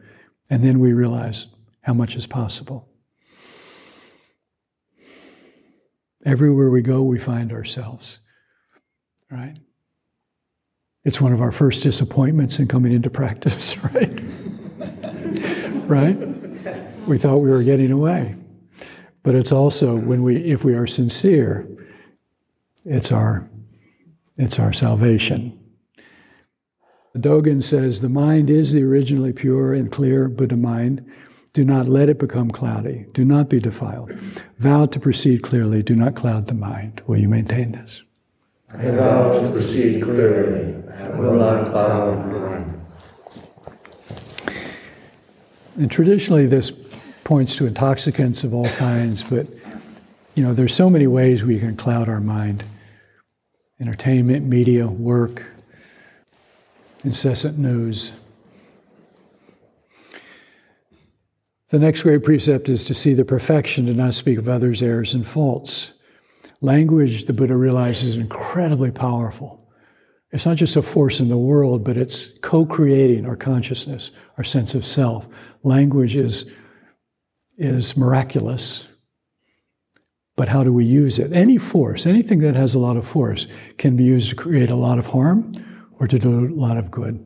[0.50, 1.48] And then we realize
[1.82, 2.88] how much is possible.
[6.26, 8.20] Everywhere we go, we find ourselves.
[9.30, 9.58] Right?
[11.08, 14.20] It's one of our first disappointments in coming into practice, right?
[15.88, 16.18] right?
[17.08, 18.36] We thought we were getting away.
[19.24, 21.66] But it's also when we if we are sincere,
[22.84, 23.50] it's our
[24.36, 25.58] it's our salvation.
[27.16, 31.10] Dogen says the mind is the originally pure and clear Buddha mind.
[31.54, 33.06] Do not let it become cloudy.
[33.14, 34.12] Do not be defiled.
[34.60, 35.82] Vow to proceed clearly.
[35.84, 37.02] Do not cloud the mind.
[37.08, 38.04] Will you maintain this?
[38.74, 40.76] I vow to proceed clearly.
[40.98, 42.86] I will not cloud mind.
[45.78, 46.72] And traditionally, this
[47.24, 49.48] points to intoxicants of all kinds, but
[50.36, 52.64] you know, there's so many ways we can cloud our mind
[53.80, 55.44] entertainment, media, work,
[57.04, 58.12] incessant news.
[61.70, 65.14] The next great precept is to see the perfection, to not speak of others' errors
[65.14, 65.94] and faults.
[66.62, 69.68] Language, the Buddha realizes, is incredibly powerful.
[70.32, 74.44] It's not just a force in the world, but it's co creating our consciousness, our
[74.44, 75.28] sense of self.
[75.64, 76.52] Language is,
[77.58, 78.90] is miraculous.
[80.36, 81.32] But how do we use it?
[81.32, 83.48] Any force, anything that has a lot of force,
[83.78, 85.54] can be used to create a lot of harm
[86.00, 87.24] or to do a lot of good.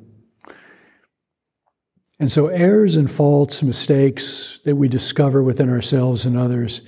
[2.20, 6.82] And so, errors and faults, mistakes that we discover within ourselves and others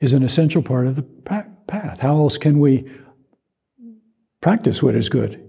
[0.00, 1.02] is an essential part of the
[1.68, 2.00] path.
[2.00, 2.90] How else can we
[4.40, 5.44] practice what is good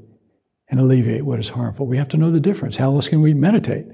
[0.68, 1.88] and alleviate what is harmful?
[1.88, 2.78] We have to know the difference.
[2.78, 3.88] How else can we meditate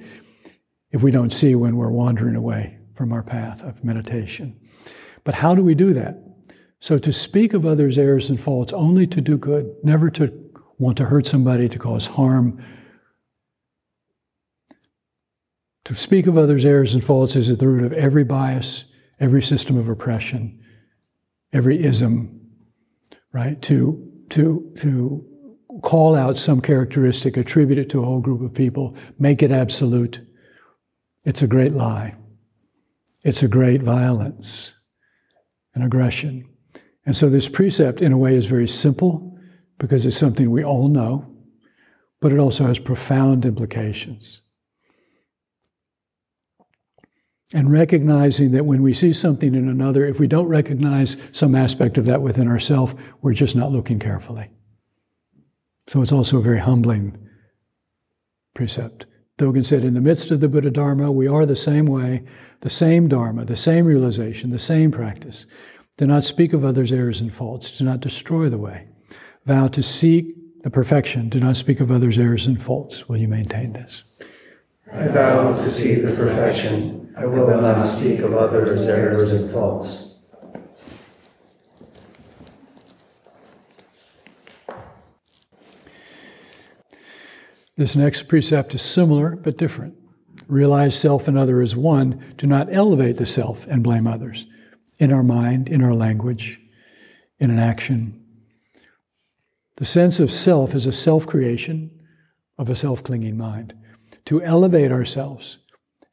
[0.92, 4.60] if we don't see when we're wandering away from our path of meditation?
[5.24, 6.22] But how do we do that?
[6.80, 10.32] So, to speak of others' errors and faults only to do good, never to
[10.78, 12.62] want to hurt somebody, to cause harm.
[15.86, 18.86] To speak of others' errors and faults is at the root of every bias,
[19.20, 20.62] every system of oppression,
[21.56, 22.42] every ism,
[23.32, 23.62] right?
[23.64, 25.26] To, to, to
[25.82, 30.20] call out some characteristic, attribute it to a whole group of people, make it absolute.
[31.24, 32.16] It's a great lie.
[33.24, 34.74] It's a great violence
[35.74, 36.46] and aggression.
[37.06, 39.38] And so this precept, in a way, is very simple
[39.78, 41.26] because it's something we all know,
[42.20, 44.42] but it also has profound implications.
[47.54, 51.98] And recognizing that when we see something in another, if we don't recognize some aspect
[51.98, 54.50] of that within ourselves, we're just not looking carefully.
[55.88, 57.18] So it's also a very humbling
[58.56, 59.06] precept.
[59.38, 62.24] Dogen said, in the midst of the Buddha Dharma, we are the same way,
[62.62, 65.46] the same Dharma, the same realization, the same practice.
[65.98, 67.78] Do not speak of others' errors and faults.
[67.78, 68.88] Do not destroy the way.
[69.46, 71.30] Vow to seek the perfection.
[71.30, 73.08] Do not speak of others' errors and faults.
[73.08, 74.04] Will you maintain this?
[74.92, 77.05] I vow to seek the perfection.
[77.18, 80.06] I will not speak of others' errors and faults.
[87.78, 89.96] This next precept is similar but different.
[90.48, 92.24] Realize self and other as one.
[92.38, 94.46] Do not elevate the self and blame others
[95.00, 96.60] in our mind, in our language,
[97.40, 98.22] in an action.
[99.78, 101.92] The sense of self is a self creation
[102.58, 103.74] of a self clinging mind.
[104.26, 105.60] To elevate ourselves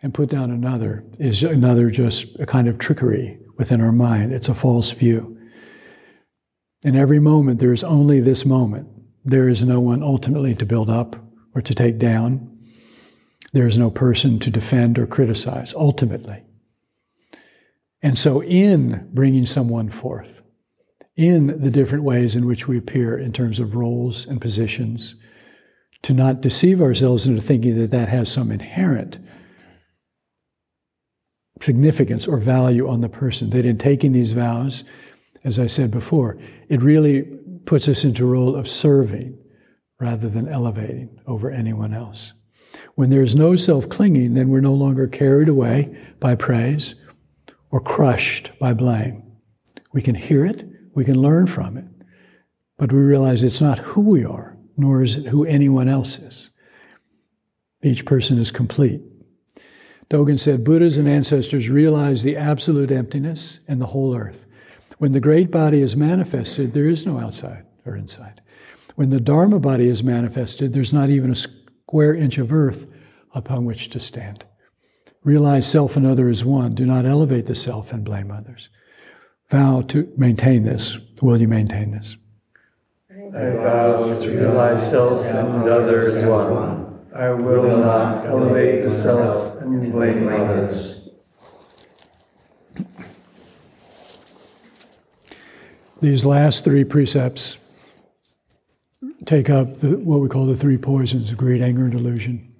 [0.02, 4.32] and put down another is another just a kind of trickery within our mind.
[4.32, 5.38] It's a false view.
[6.84, 8.88] In every moment, there is only this moment.
[9.24, 11.14] There is no one ultimately to build up
[11.54, 12.48] or to take down.
[13.52, 16.42] There is no person to defend or criticize, ultimately.
[18.02, 20.42] And so, in bringing someone forth,
[21.14, 25.14] in the different ways in which we appear in terms of roles and positions,
[26.02, 29.20] to not deceive ourselves into thinking that that has some inherent
[31.60, 33.50] significance or value on the person.
[33.50, 34.84] That in taking these vows,
[35.44, 36.38] as I said before,
[36.68, 37.22] it really
[37.64, 39.38] puts us into a role of serving
[40.00, 42.32] rather than elevating over anyone else.
[42.94, 46.94] When there's no self clinging, then we're no longer carried away by praise
[47.70, 49.22] or crushed by blame.
[49.92, 51.86] We can hear it, we can learn from it,
[52.78, 56.50] but we realize it's not who we are, nor is it who anyone else is.
[57.82, 59.02] Each person is complete.
[60.12, 64.44] Dogen said Buddhas and ancestors realize the absolute emptiness and the whole earth.
[64.98, 68.42] When the great body is manifested, there is no outside or inside.
[68.94, 72.88] When the Dharma body is manifested, there's not even a square inch of earth
[73.32, 74.44] upon which to stand.
[75.24, 76.74] Realize self and other as one.
[76.74, 78.68] Do not elevate the self and blame others.
[79.50, 80.98] Vow to maintain this.
[81.22, 82.18] Will you maintain this?
[83.10, 87.00] I vow to realize self and other as one.
[87.14, 91.08] I will not elevate the self and blame others.
[96.00, 97.58] These last three precepts
[99.24, 102.52] take up the, what we call the three poisons of greed, anger, and delusion.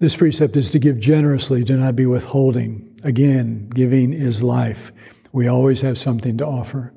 [0.00, 2.98] This precept is to give generously, do not be withholding.
[3.04, 4.90] Again, giving is life.
[5.32, 6.94] We always have something to offer.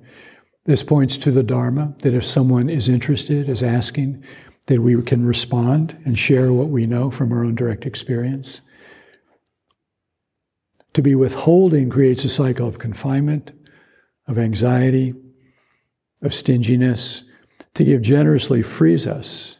[0.66, 4.24] This points to the Dharma that if someone is interested, is asking,
[4.68, 8.62] that we can respond and share what we know from our own direct experience.
[10.98, 13.52] To be withholding creates a cycle of confinement,
[14.26, 15.14] of anxiety,
[16.24, 17.24] of stinginess.
[17.76, 19.58] To give generously frees us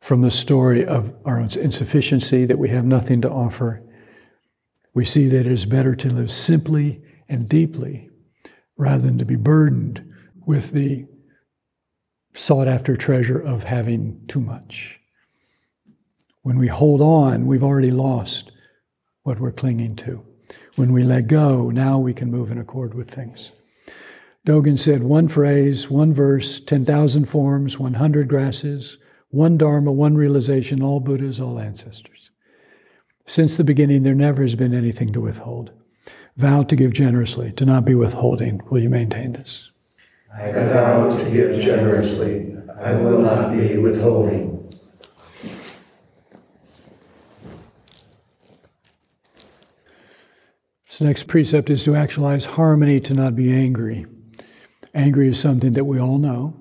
[0.00, 3.80] from the story of our own insufficiency, that we have nothing to offer,
[4.92, 8.10] we see that it is better to live simply and deeply
[8.76, 10.12] rather than to be burdened
[10.44, 11.06] with the
[12.34, 14.98] sought after treasure of having too much.
[16.40, 18.50] When we hold on, we've already lost
[19.22, 20.26] what we're clinging to.
[20.76, 23.52] When we let go, now we can move in accord with things.
[24.46, 28.96] Dogen said one phrase, one verse, 10,000 forms, 100 grasses,
[29.28, 32.30] one Dharma, one realization, all Buddhas, all ancestors.
[33.26, 35.70] Since the beginning, there never has been anything to withhold.
[36.36, 38.62] Vow to give generously, to not be withholding.
[38.70, 39.70] Will you maintain this?
[40.34, 42.56] I vow to give generously.
[42.80, 44.61] I will not be withholding.
[51.02, 54.06] Next precept is to actualize harmony, to not be angry.
[54.94, 56.58] Angry is something that we all know.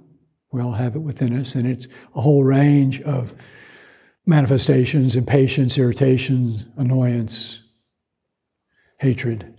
[0.52, 3.34] We all have it within us, and it's a whole range of
[4.26, 7.64] manifestations impatience, irritation, annoyance,
[9.00, 9.58] hatred.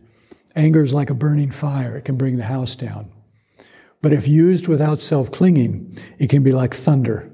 [0.54, 3.10] Anger is like a burning fire, it can bring the house down.
[4.02, 7.30] But if used without self clinging, it can be like thunder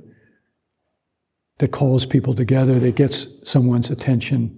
[1.59, 4.58] that calls people together, that gets someone's attention,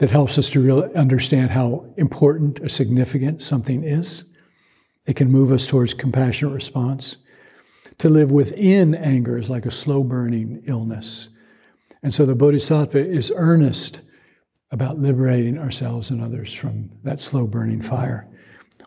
[0.00, 4.24] that helps us to really understand how important or significant something is.
[5.06, 7.16] It can move us towards compassionate response.
[7.98, 11.28] To live within anger is like a slow burning illness.
[12.02, 14.00] And so the Bodhisattva is earnest
[14.70, 18.26] about liberating ourselves and others from that slow burning fire,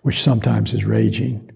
[0.01, 1.47] which sometimes is raging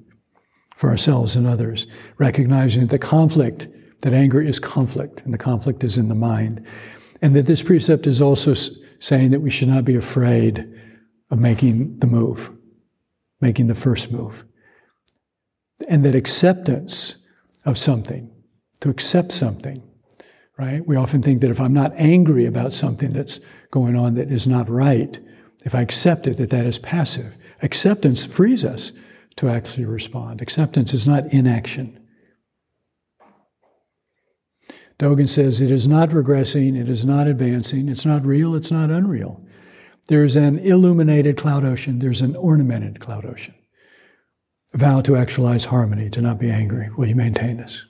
[0.75, 1.87] for ourselves and others,
[2.19, 3.69] recognizing that the conflict,
[4.01, 6.63] that anger is conflict, and the conflict is in the mind.
[7.23, 8.53] And that this precept is also
[8.99, 10.67] saying that we should not be afraid
[11.29, 12.51] of making the move,
[13.41, 14.45] making the first move.
[15.87, 17.27] And that acceptance
[17.65, 18.31] of something,
[18.79, 19.83] to accept something,
[20.57, 20.85] right?
[20.85, 23.39] We often think that if I'm not angry about something that's
[23.71, 25.19] going on that is not right,
[25.65, 27.35] if I accept it, that that is passive.
[27.61, 28.91] Acceptance frees us
[29.35, 30.41] to actually respond.
[30.41, 31.99] Acceptance is not inaction.
[34.99, 38.89] Dogen says it is not regressing, it is not advancing, it's not real, it's not
[38.89, 39.45] unreal.
[40.07, 43.53] There's an illuminated cloud ocean, there's an ornamented cloud ocean.
[44.73, 46.89] Vow to actualize harmony, to not be angry.
[46.97, 47.85] Will you maintain this?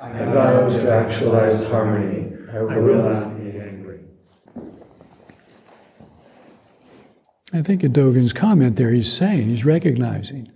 [0.00, 2.36] I vow to actualize harmony.
[2.52, 4.00] I will not be angry.
[7.52, 10.52] I think in Dogen's comment there, he's saying, he's recognizing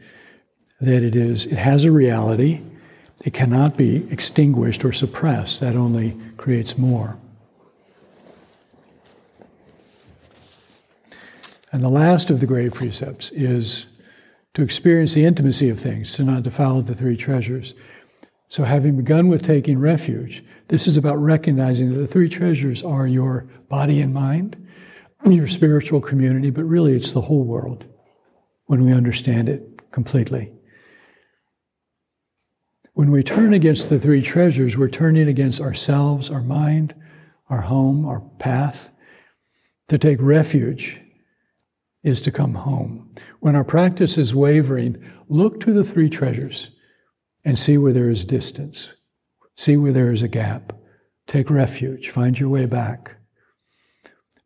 [0.80, 2.61] that it is, it has a reality.
[3.25, 5.61] It cannot be extinguished or suppressed.
[5.61, 7.16] That only creates more.
[11.72, 13.87] And the last of the grave precepts is
[14.53, 17.75] to experience the intimacy of things, to not defile the three treasures.
[18.49, 23.07] So, having begun with taking refuge, this is about recognizing that the three treasures are
[23.07, 24.64] your body and mind,
[25.27, 27.87] your spiritual community, but really it's the whole world
[28.66, 30.53] when we understand it completely.
[32.95, 36.95] When we turn against the three treasures, we're turning against ourselves, our mind,
[37.51, 38.90] our home, our path.
[39.88, 41.01] To take refuge
[42.05, 43.12] is to come home.
[43.40, 46.70] When our practice is wavering, look to the three treasures
[47.45, 48.92] and see where there is distance.
[49.57, 50.72] See where there is a gap.
[51.26, 52.11] Take refuge.
[52.11, 53.16] Find your way back.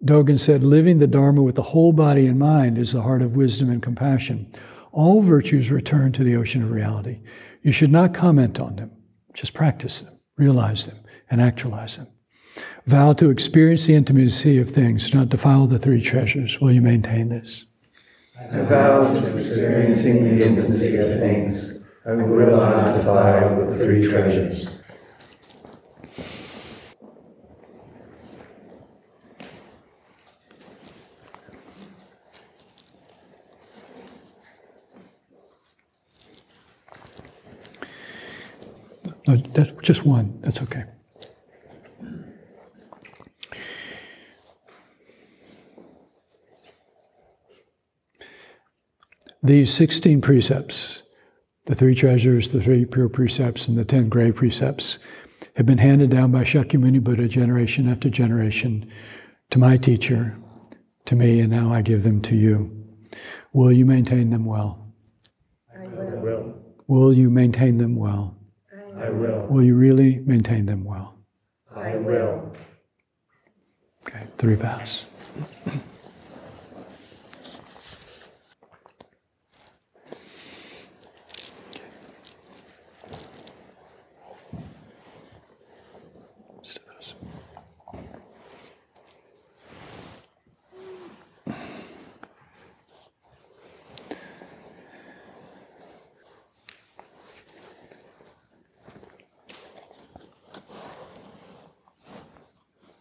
[0.03, 3.36] Dogen said, living the Dharma with the whole body and mind is the heart of
[3.36, 4.51] wisdom and compassion.
[4.93, 7.20] All virtues return to the ocean of reality.
[7.62, 8.93] You should not comment on them.
[9.34, 10.99] Just practice them, realize them,
[11.30, 12.09] and actualize them.
[12.86, 16.61] Vow to experience the intimacy of things, not defile the three treasures.
[16.61, 17.64] Will you maintain this?
[18.41, 21.86] I vow to experiencing the intimacy of things.
[22.07, 24.78] I will not defile the three treasures.
[39.29, 40.41] No, that's just one.
[40.41, 40.85] That's okay.
[49.43, 51.03] These 16 precepts,
[51.66, 54.99] the three treasures, the three pure precepts, and the 10 gray precepts,
[55.57, 58.91] have been handed down by Shakyamuni Buddha generation after generation
[59.51, 60.39] to my teacher,
[61.05, 62.87] to me, and now I give them to you.
[63.53, 64.95] Will you maintain them well?
[65.79, 66.55] I will.
[66.87, 68.38] Will you maintain them well?
[68.99, 69.46] I will.
[69.49, 71.14] Will you really maintain them well?
[71.74, 72.53] I will.
[74.07, 75.07] Okay, three bows.
[86.57, 87.14] Let's do this.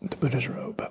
[0.09, 0.89] The Buddha's robe.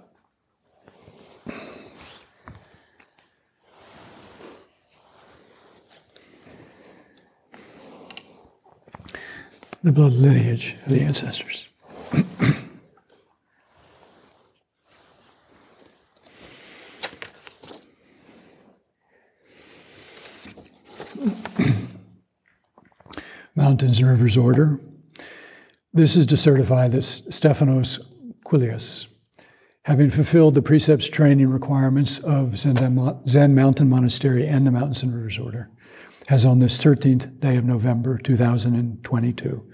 [9.83, 11.69] The blood lineage of the ancestors.
[23.55, 24.79] Mountains and Rivers Order.
[25.95, 28.01] This is to certify that Stephanos
[28.47, 29.09] Koullias,
[29.87, 35.37] having fulfilled the precepts training requirements of Zen, Mountain Monastery and the Mountains and Rivers
[35.37, 35.69] Order,
[36.29, 39.69] has on this 13th day of November 2022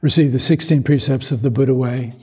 [0.00, 2.14] received the 16 precepts of the Buddha Way,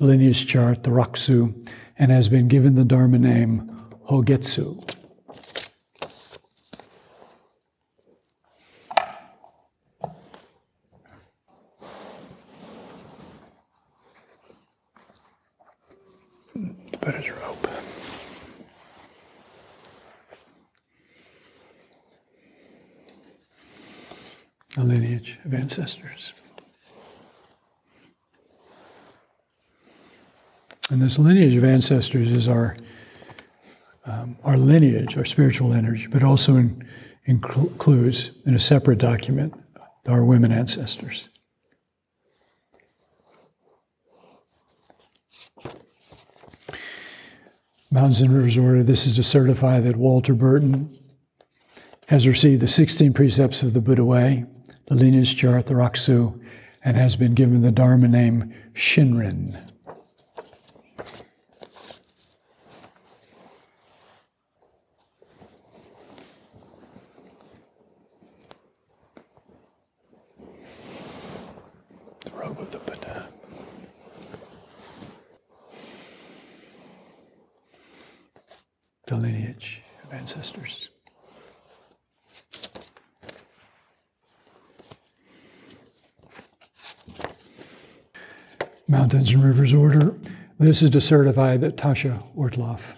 [0.00, 1.68] lineage chart, the Rakusu,
[1.98, 3.68] and has been given the Dharma name
[4.08, 4.90] Hogetsu.
[17.06, 17.70] The Buddha's robe.
[24.76, 26.32] A lineage of ancestors.
[30.90, 32.76] And this lineage of ancestors is our
[34.04, 36.88] um, our lineage, our spiritual lineage, but also in,
[37.24, 39.54] includes in a separate document
[40.08, 41.28] our women ancestors.
[47.96, 50.94] Mountains and Rivers Order, this is to certify that Walter Burton
[52.08, 54.44] has received the 16 precepts of the Buddha Way,
[54.84, 56.38] the lineage chart, the Rakusu,
[56.84, 59.58] and has been given the Dharma name Shinrin.
[72.20, 73.32] The robe of the Buddha.
[79.06, 80.90] the lineage of ancestors.
[89.26, 90.16] Mountains and Rivers Order.
[90.60, 92.94] This is to certify that Tasha Ortlof,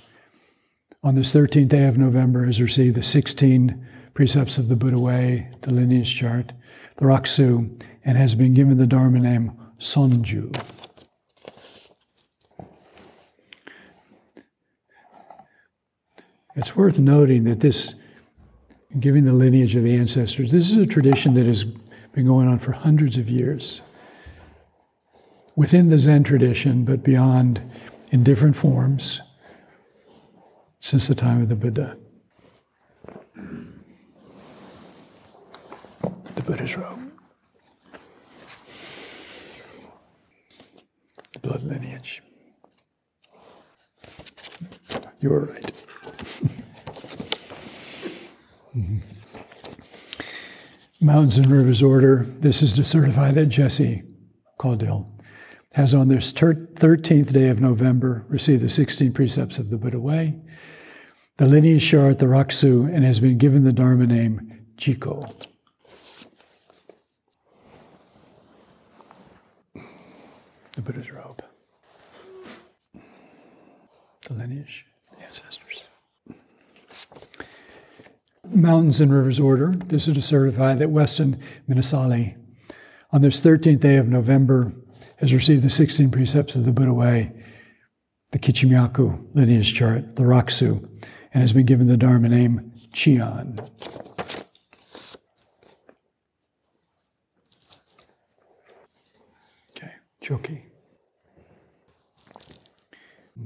[1.02, 5.50] on this 13th day of November, has received the 16 precepts of the Buddha Way,
[5.62, 6.52] the lineage chart,
[6.96, 10.54] the Rakusu, and has been given the Dharma name Sonju.
[16.56, 17.94] It's worth noting that this,
[19.00, 22.58] giving the lineage of the ancestors, this is a tradition that has been going on
[22.58, 23.80] for hundreds of years
[25.58, 27.60] within the Zen tradition, but beyond
[28.12, 29.20] in different forms
[30.78, 31.98] since the time of the Buddha.
[36.36, 37.10] The Buddha's robe.
[41.32, 42.22] The blood lineage.
[45.18, 45.72] You were right.
[48.76, 48.98] mm-hmm.
[51.04, 52.26] Mountains and Rivers Order.
[52.38, 54.04] This is to certify that Jesse
[54.60, 55.17] Caudill
[55.78, 60.34] has on this 13th day of November received the 16 precepts of the Buddha Way,
[61.36, 65.32] the lineage chart, the Rakusu, and has been given the Dharma name Jiko.
[70.72, 71.44] The Buddha's robe.
[74.22, 74.84] The lineage,
[75.16, 75.84] the ancestors.
[78.48, 79.76] Mountains and Rivers Order.
[79.86, 82.34] This is to certify that Weston Minissali,
[83.12, 84.72] on this 13th day of November,
[85.18, 87.32] has received the 16 precepts of the Buddha way,
[88.30, 90.84] the Kechimyaku lineage chart, the Rakusu,
[91.32, 93.58] and has been given the Dharma name Chian.
[99.70, 99.92] Okay,
[100.22, 100.62] Choki.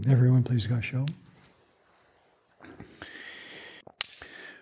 [0.09, 1.09] Everyone, please Gasho.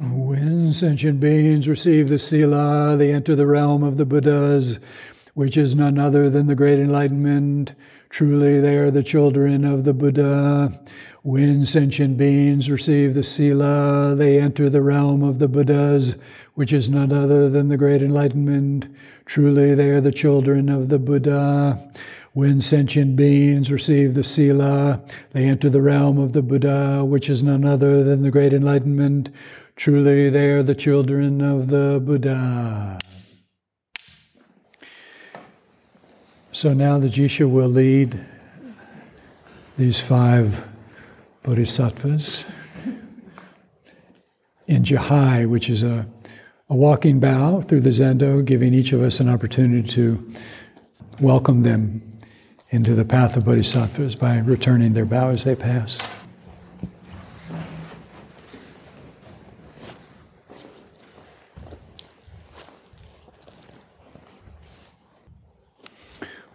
[0.00, 4.78] When sentient beings receive the Sila, they enter the realm of the Buddhas
[5.34, 7.74] which is none other than the great enlightenment.
[8.08, 10.80] Truly, they are the children of the Buddha.
[11.22, 16.16] When sentient beings receive the Sila, they enter the realm of the Buddhas,
[16.54, 18.88] which is none other than the great enlightenment.
[19.26, 21.92] Truly, they are the children of the Buddha.
[22.32, 25.02] When sentient beings receive the Sila,
[25.32, 29.30] they enter the realm of the Buddha, which is none other than the great enlightenment.
[29.76, 32.98] Truly, they are the children of the Buddha.
[36.60, 38.20] So now the Jisha will lead
[39.78, 40.68] these five
[41.42, 42.44] bodhisattvas
[44.66, 46.06] in Jihai, which is a,
[46.68, 50.28] a walking bow through the Zendo, giving each of us an opportunity to
[51.18, 52.02] welcome them
[52.68, 55.98] into the path of bodhisattvas by returning their bow as they pass.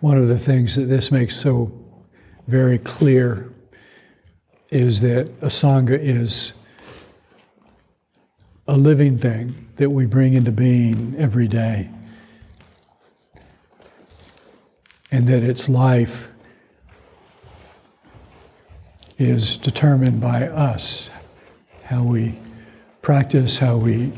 [0.05, 1.71] One of the things that this makes so
[2.45, 3.51] very clear
[4.69, 6.53] is that a Sangha is
[8.67, 11.89] a living thing that we bring into being every day.
[15.09, 16.27] And that its life
[19.17, 21.09] is determined by us,
[21.83, 22.37] how we
[23.01, 24.13] practice, how we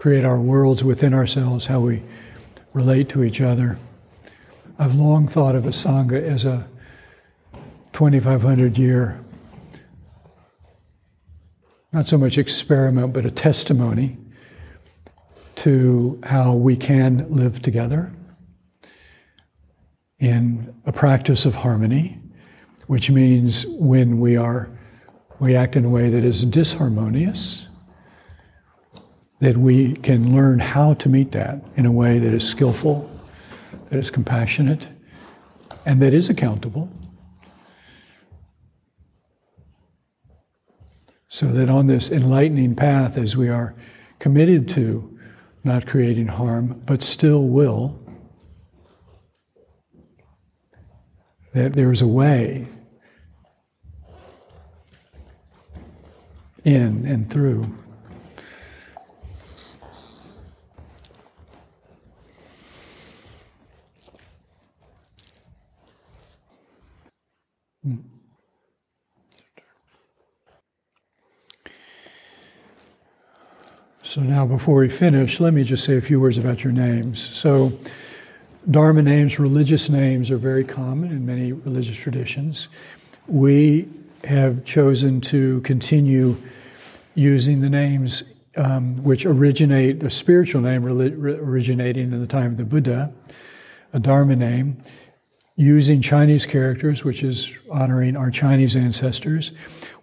[0.00, 2.02] create our worlds within ourselves, how we
[2.72, 3.78] relate to each other.
[4.78, 6.66] I've long thought of a Sangha as a
[7.92, 9.20] 2,500 year,
[11.92, 14.16] not so much experiment, but a testimony
[15.56, 18.10] to how we can live together
[20.18, 22.18] in a practice of harmony,
[22.86, 24.70] which means when we are
[25.40, 27.69] we act in a way that is disharmonious,
[29.40, 33.10] that we can learn how to meet that in a way that is skillful,
[33.88, 34.88] that is compassionate,
[35.86, 36.90] and that is accountable.
[41.28, 43.74] So that on this enlightening path, as we are
[44.18, 45.18] committed to
[45.64, 47.98] not creating harm, but still will,
[51.54, 52.66] that there's a way
[56.64, 57.74] in and through
[74.10, 77.20] So now, before we finish, let me just say a few words about your names.
[77.20, 77.70] So,
[78.68, 82.66] Dharma names, religious names, are very common in many religious traditions.
[83.28, 83.88] we
[84.24, 86.36] have chosen to continue
[87.14, 88.24] using the names
[88.56, 93.12] um, which originate, the spiritual name originating in the time of the Buddha,
[93.92, 94.76] a Dharma name,
[95.60, 99.52] using Chinese characters, which is honoring our Chinese ancestors,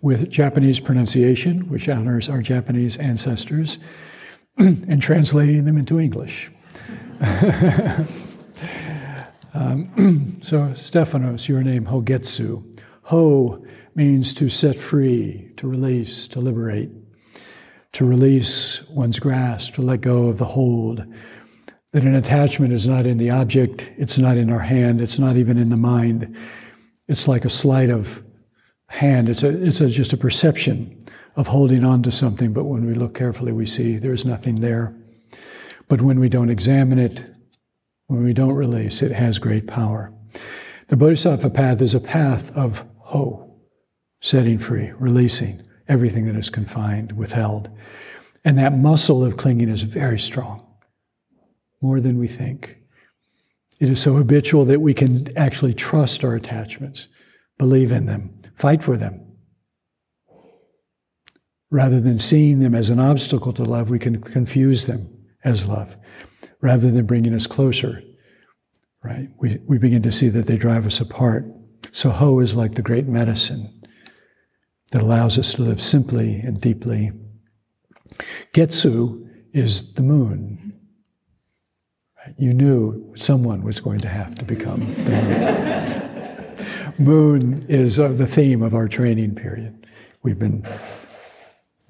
[0.04, 3.80] with Japanese pronunciation, which honors our Japanese ancestors,
[4.58, 6.52] and translating them into English.
[9.56, 12.80] um, so, Stephanos, your name, Hogetsu.
[13.06, 16.92] Ho means to set free, to release, to liberate,
[17.94, 21.04] to release one's grasp, to let go of the hold.
[21.98, 25.36] That an attachment is not in the object, it's not in our hand, it's not
[25.36, 26.38] even in the mind.
[27.08, 28.22] It's like a sleight of
[28.86, 29.30] hand.
[29.30, 31.04] It's, a, it's a, just a perception
[31.38, 34.96] of holding on to something, but when we look carefully, we see there's nothing there.
[35.88, 37.24] But when we don't examine it,
[38.06, 40.14] when we don't release, it has great power.
[40.90, 43.56] The Bodhisattva path is a path of ho,
[44.22, 47.72] setting free, releasing everything that is confined, withheld.
[48.46, 50.64] And that muscle of clinging is very strong,
[51.82, 52.78] more than we think.
[53.80, 57.08] It is so habitual that we can actually trust our attachments,
[57.58, 59.24] believe in them, fight for them.
[61.70, 65.08] Rather than seeing them as an obstacle to love, we can confuse them
[65.44, 65.96] as love.
[66.62, 68.02] Rather than bringing us closer,
[69.04, 69.30] right?
[69.38, 71.46] We, we begin to see that they drive us apart.
[71.92, 73.82] So Ho is like the great medicine
[74.92, 77.12] that allows us to live simply and deeply.
[78.54, 80.77] Getsu is the moon.
[82.38, 86.04] You knew someone was going to have to become the
[86.98, 87.06] moon.
[87.06, 89.88] moon is uh, the theme of our training period.
[90.24, 90.66] We've been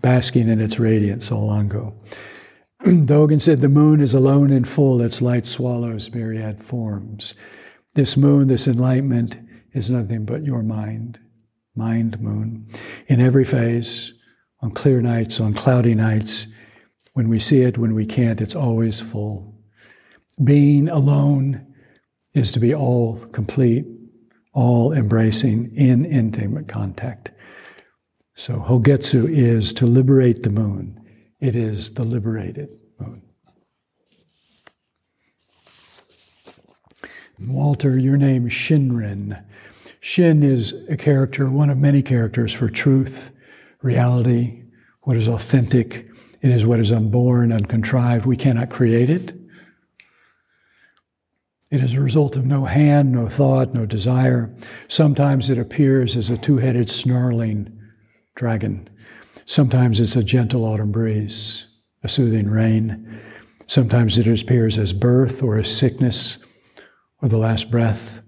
[0.02, 1.96] basking in its radiance all long ago.
[2.84, 7.34] Dogen said, The moon is alone and full, its light swallows myriad forms.
[7.96, 9.38] This moon, this enlightenment,
[9.74, 11.20] is nothing but your mind,
[11.76, 12.68] mind moon.
[13.08, 14.14] In every phase,
[14.62, 16.48] on clear nights, on cloudy nights,
[17.14, 19.57] when we see it, when we can't, it's always full.
[20.44, 21.66] Being alone
[22.34, 23.86] is to be all complete,
[24.54, 27.32] all embracing in intimate contact.
[28.36, 31.04] So Hogetsu is to liberate the moon.
[31.40, 32.70] It is the liberated
[33.00, 33.24] moon.
[37.40, 39.44] Walter, your name Shinrin.
[40.00, 43.32] Shin is a character, one of many characters for truth,
[43.82, 44.64] reality,
[45.02, 46.10] what is authentic.
[46.42, 48.26] It is what is unborn, uncontrived.
[48.26, 49.37] We cannot create it.
[51.70, 54.55] It is a result of no hand, no thought, no desire.
[54.88, 57.78] Sometimes it appears as a two headed snarling
[58.36, 58.89] dragon.
[59.45, 61.68] Sometimes it's a gentle autumn breeze,
[62.03, 63.20] a soothing rain.
[63.68, 66.38] Sometimes it appears as birth or as sickness
[67.22, 68.22] or the last breath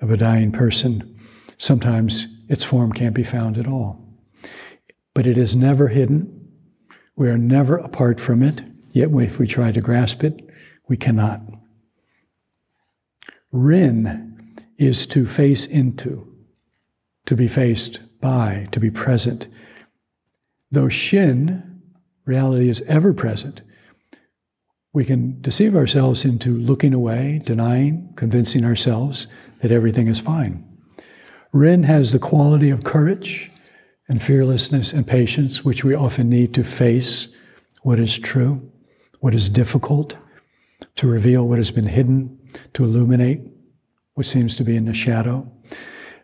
[0.00, 1.16] of a dying person.
[1.58, 4.04] Sometimes its form can't be found at all.
[5.14, 6.48] But it is never hidden.
[7.14, 10.48] We are never apart from it, yet if we try to grasp it,
[10.88, 11.42] we cannot.
[13.52, 16.26] Rin is to face into,
[17.26, 19.46] to be faced by, to be present.
[20.70, 21.82] Though Shin,
[22.24, 23.60] reality is ever present,
[24.94, 29.26] we can deceive ourselves into looking away, denying, convincing ourselves
[29.60, 30.66] that everything is fine.
[31.52, 33.50] Rin has the quality of courage
[34.08, 37.28] and fearlessness and patience, which we often need to face
[37.82, 38.70] what is true,
[39.20, 40.16] what is difficult,
[40.96, 42.38] to reveal what has been hidden,
[42.74, 43.40] to illuminate
[44.14, 45.50] what seems to be in the shadow.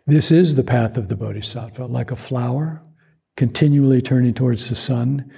[0.05, 2.83] This is the path of the Bodhisattva, like a flower
[3.39, 5.31] continually turning towards the sun,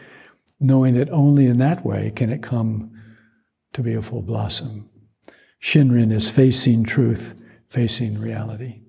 [0.60, 2.92] knowing that only in that way can it come
[3.74, 4.90] to be a full blossom.
[5.62, 7.40] Shinrin is facing truth,
[7.70, 8.82] facing reality.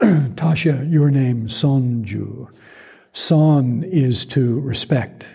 [0.02, 2.52] Tasha, your name, Sonju.
[3.12, 5.28] Son is to respect,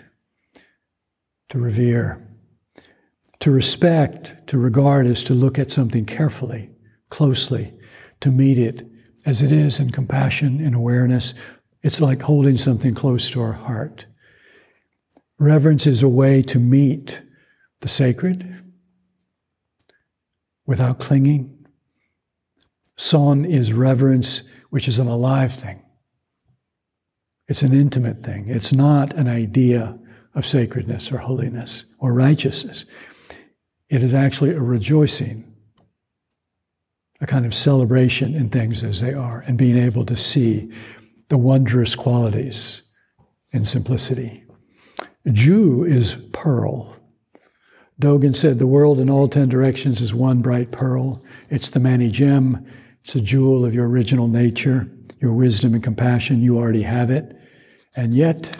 [1.48, 2.29] to revere.
[3.40, 6.70] To respect, to regard, is to look at something carefully,
[7.08, 7.74] closely,
[8.20, 8.86] to meet it
[9.26, 11.34] as it is in compassion, in awareness.
[11.82, 14.06] It's like holding something close to our heart.
[15.38, 17.22] Reverence is a way to meet
[17.80, 18.62] the sacred
[20.66, 21.60] without clinging,
[23.00, 25.82] Son is reverence, which is an alive thing.
[27.48, 28.46] It's an intimate thing.
[28.48, 29.98] It's not an idea
[30.34, 32.84] of sacredness or holiness or righteousness.
[33.90, 35.52] It is actually a rejoicing,
[37.20, 40.72] a kind of celebration in things as they are, and being able to see
[41.28, 42.82] the wondrous qualities
[43.52, 44.44] in simplicity.
[45.30, 46.96] Ju is pearl.
[48.00, 51.22] Dogen said the world in all ten directions is one bright pearl.
[51.50, 52.64] It's the mani gem
[53.02, 54.88] It's a jewel of your original nature,
[55.20, 56.42] your wisdom and compassion.
[56.42, 57.36] You already have it.
[57.96, 58.56] And yet,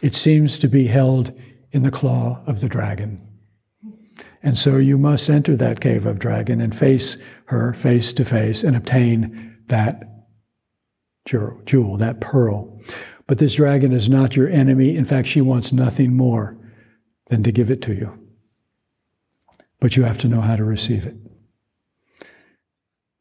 [0.00, 1.38] it seems to be held
[1.72, 3.31] in the claw of the dragon.
[4.42, 7.16] And so you must enter that cave of dragon and face
[7.46, 10.02] her face to face and obtain that
[11.24, 12.80] jewel, that pearl.
[13.26, 14.96] But this dragon is not your enemy.
[14.96, 16.58] In fact, she wants nothing more
[17.28, 18.18] than to give it to you.
[19.80, 21.16] But you have to know how to receive it.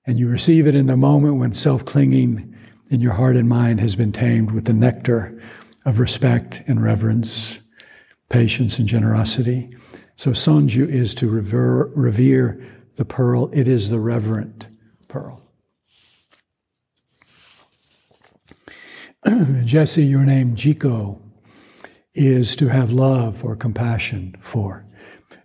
[0.05, 2.55] And you receive it in the moment when self clinging
[2.89, 5.39] in your heart and mind has been tamed with the nectar
[5.86, 7.61] of respect and reverence,
[8.30, 9.76] patience and generosity.
[10.22, 12.63] So Sonju is to revere, revere
[12.95, 13.49] the pearl.
[13.51, 14.67] It is the reverent
[15.07, 15.41] pearl.
[19.65, 21.19] Jesse, your name, Jiko,
[22.13, 24.86] is to have love or compassion for.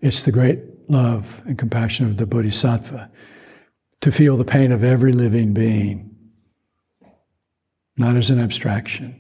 [0.03, 0.61] It's the great
[0.91, 3.11] love and compassion of the Bodhisattva
[4.03, 6.15] to feel the pain of every living being,
[7.97, 9.19] not as an abstraction,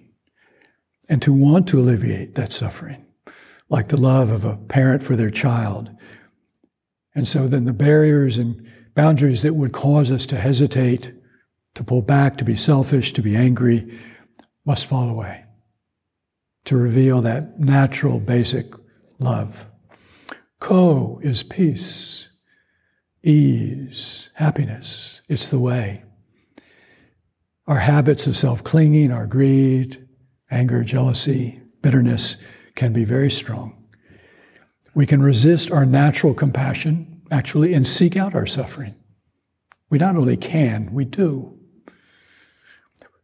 [1.09, 3.06] and to want to alleviate that suffering,
[3.69, 5.91] like the love of a parent for their child.
[7.15, 11.13] And so then the barriers and boundaries that would cause us to hesitate,
[11.75, 13.99] to pull back, to be selfish, to be angry,
[14.65, 15.45] must fall away.
[16.67, 18.73] To reveal that natural, basic
[19.19, 19.67] love.
[20.59, 22.29] Ko is peace,
[23.23, 25.23] ease, happiness.
[25.29, 26.03] It's the way.
[27.67, 30.07] Our habits of self clinging, our greed,
[30.51, 32.37] anger, jealousy, bitterness
[32.77, 33.77] can be very strong.
[34.95, 38.95] We can resist our natural compassion, actually, and seek out our suffering.
[39.91, 41.59] We not only can, we do.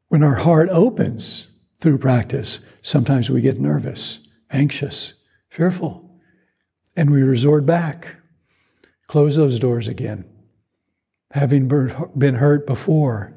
[0.09, 1.49] When our heart opens
[1.79, 5.15] through practice, sometimes we get nervous, anxious,
[5.49, 6.21] fearful,
[6.95, 8.17] and we resort back.
[9.07, 10.25] Close those doors again.
[11.31, 11.69] Having
[12.17, 13.35] been hurt before,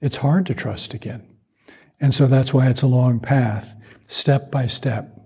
[0.00, 1.26] it's hard to trust again.
[2.00, 3.78] And so that's why it's a long path,
[4.08, 5.19] step by step,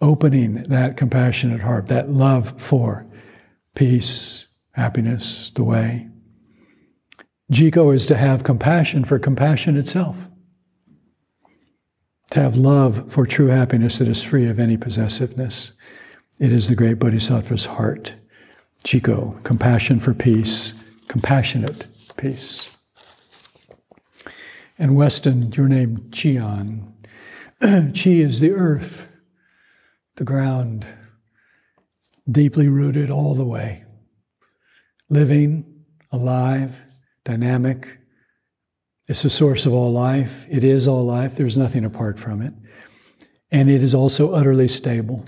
[0.00, 3.06] opening that compassionate heart, that love for
[3.74, 6.08] peace, happiness, the way.
[7.52, 10.16] Jiko is to have compassion for compassion itself,
[12.30, 15.72] to have love for true happiness that is free of any possessiveness.
[16.38, 18.14] It is the great Bodhisattva's heart.
[18.84, 20.74] Jiko, compassion for peace,
[21.08, 21.86] compassionate
[22.16, 22.76] peace.
[24.78, 26.94] And Weston, your name, Chian.
[27.60, 29.07] Chi is the earth,
[30.18, 30.84] the ground,
[32.28, 33.84] deeply rooted all the way,
[35.08, 36.80] living, alive,
[37.24, 37.98] dynamic.
[39.08, 40.44] It's the source of all life.
[40.50, 41.36] It is all life.
[41.36, 42.52] There's nothing apart from it.
[43.52, 45.24] And it is also utterly stable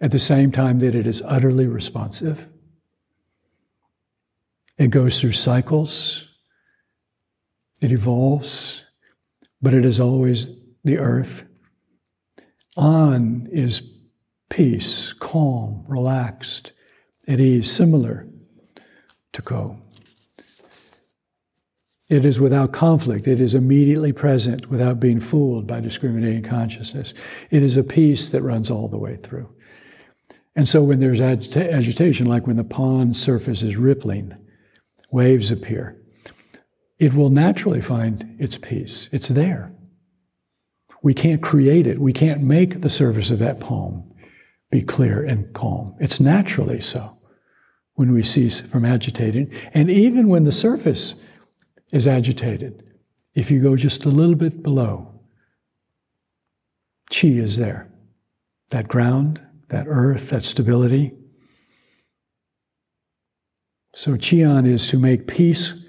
[0.00, 2.48] at the same time that it is utterly responsive.
[4.76, 6.26] It goes through cycles,
[7.80, 8.84] it evolves,
[9.62, 10.50] but it is always
[10.82, 11.44] the earth.
[12.76, 13.89] An is
[14.50, 16.72] peace, calm, relaxed,
[17.26, 18.28] at ease, similar
[19.32, 19.78] to Ko.
[22.10, 23.26] It is without conflict.
[23.26, 27.14] It is immediately present without being fooled by discriminating consciousness.
[27.50, 29.48] It is a peace that runs all the way through.
[30.56, 34.36] And so when there's agita- agitation, like when the pond surface is rippling,
[35.10, 35.96] waves appear
[37.00, 39.08] it will naturally find its peace.
[39.10, 39.72] It's there.
[41.02, 41.98] We can't create it.
[41.98, 44.04] We can't make the surface of that poem
[44.70, 45.94] be clear and calm.
[45.98, 47.16] It's naturally so
[47.94, 49.52] when we cease from agitating.
[49.74, 51.14] And even when the surface
[51.92, 52.82] is agitated,
[53.34, 55.20] if you go just a little bit below,
[57.10, 57.90] chi is there.
[58.70, 61.12] That ground, that earth, that stability.
[63.94, 65.84] So Chian is to make peace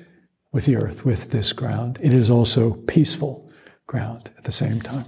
[0.52, 2.00] with the earth, with this ground.
[2.02, 3.52] It is also peaceful
[3.86, 5.06] ground at the same time.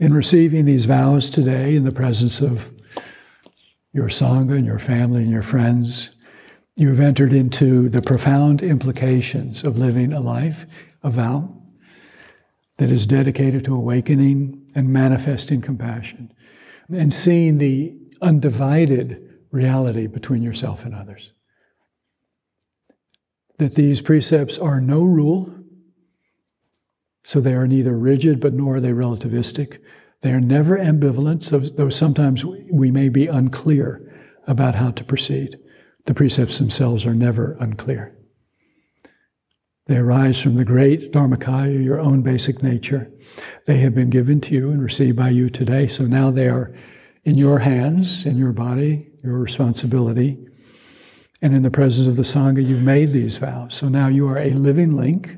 [0.00, 2.70] In receiving these vows today in the presence of
[3.92, 6.10] your Sangha and your family and your friends,
[6.76, 10.66] you have entered into the profound implications of living a life,
[11.02, 11.52] a vow,
[12.76, 16.32] that is dedicated to awakening and manifesting compassion
[16.88, 17.92] and seeing the
[18.22, 19.20] undivided
[19.50, 21.32] reality between yourself and others.
[23.56, 25.57] That these precepts are no rule,
[27.28, 29.80] so they are neither rigid, but nor are they relativistic.
[30.22, 34.00] They are never ambivalent, so, though sometimes we may be unclear
[34.46, 35.58] about how to proceed.
[36.06, 38.16] The precepts themselves are never unclear.
[39.88, 43.12] They arise from the great Dharmakaya, your own basic nature.
[43.66, 46.74] They have been given to you and received by you today, so now they are
[47.24, 50.38] in your hands, in your body, your responsibility.
[51.42, 53.74] And in the presence of the Sangha, you've made these vows.
[53.74, 55.37] So now you are a living link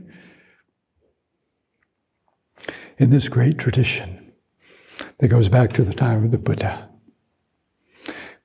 [3.01, 4.31] in this great tradition
[5.19, 6.87] that goes back to the time of the Buddha.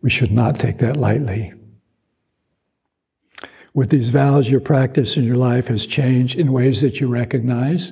[0.02, 1.54] We should not take that lightly.
[3.74, 7.92] With these vows, your practice in your life has changed in ways that you recognize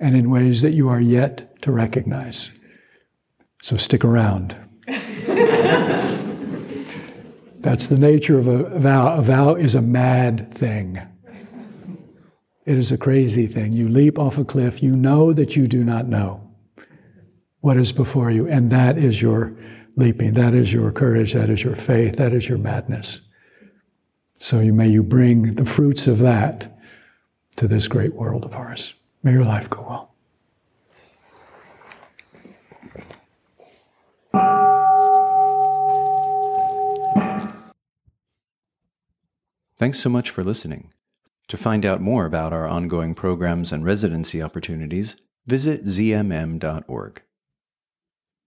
[0.00, 2.50] and in ways that you are yet to recognize.
[3.62, 4.56] So stick around.
[7.60, 9.14] That's the nature of a vow.
[9.14, 11.00] A vow is a mad thing.
[12.64, 13.72] It is a crazy thing.
[13.72, 16.48] You leap off a cliff, you know that you do not know
[17.60, 19.56] what is before you, and that is your
[19.96, 23.20] leaping, that is your courage, that is your faith, that is your madness.
[24.34, 26.78] So you may you bring the fruits of that
[27.56, 28.94] to this great world of ours.
[29.22, 30.08] May your life go well.
[39.78, 40.92] Thanks so much for listening.
[41.48, 45.16] To find out more about our ongoing programs and residency opportunities,
[45.46, 47.22] visit zmm.org.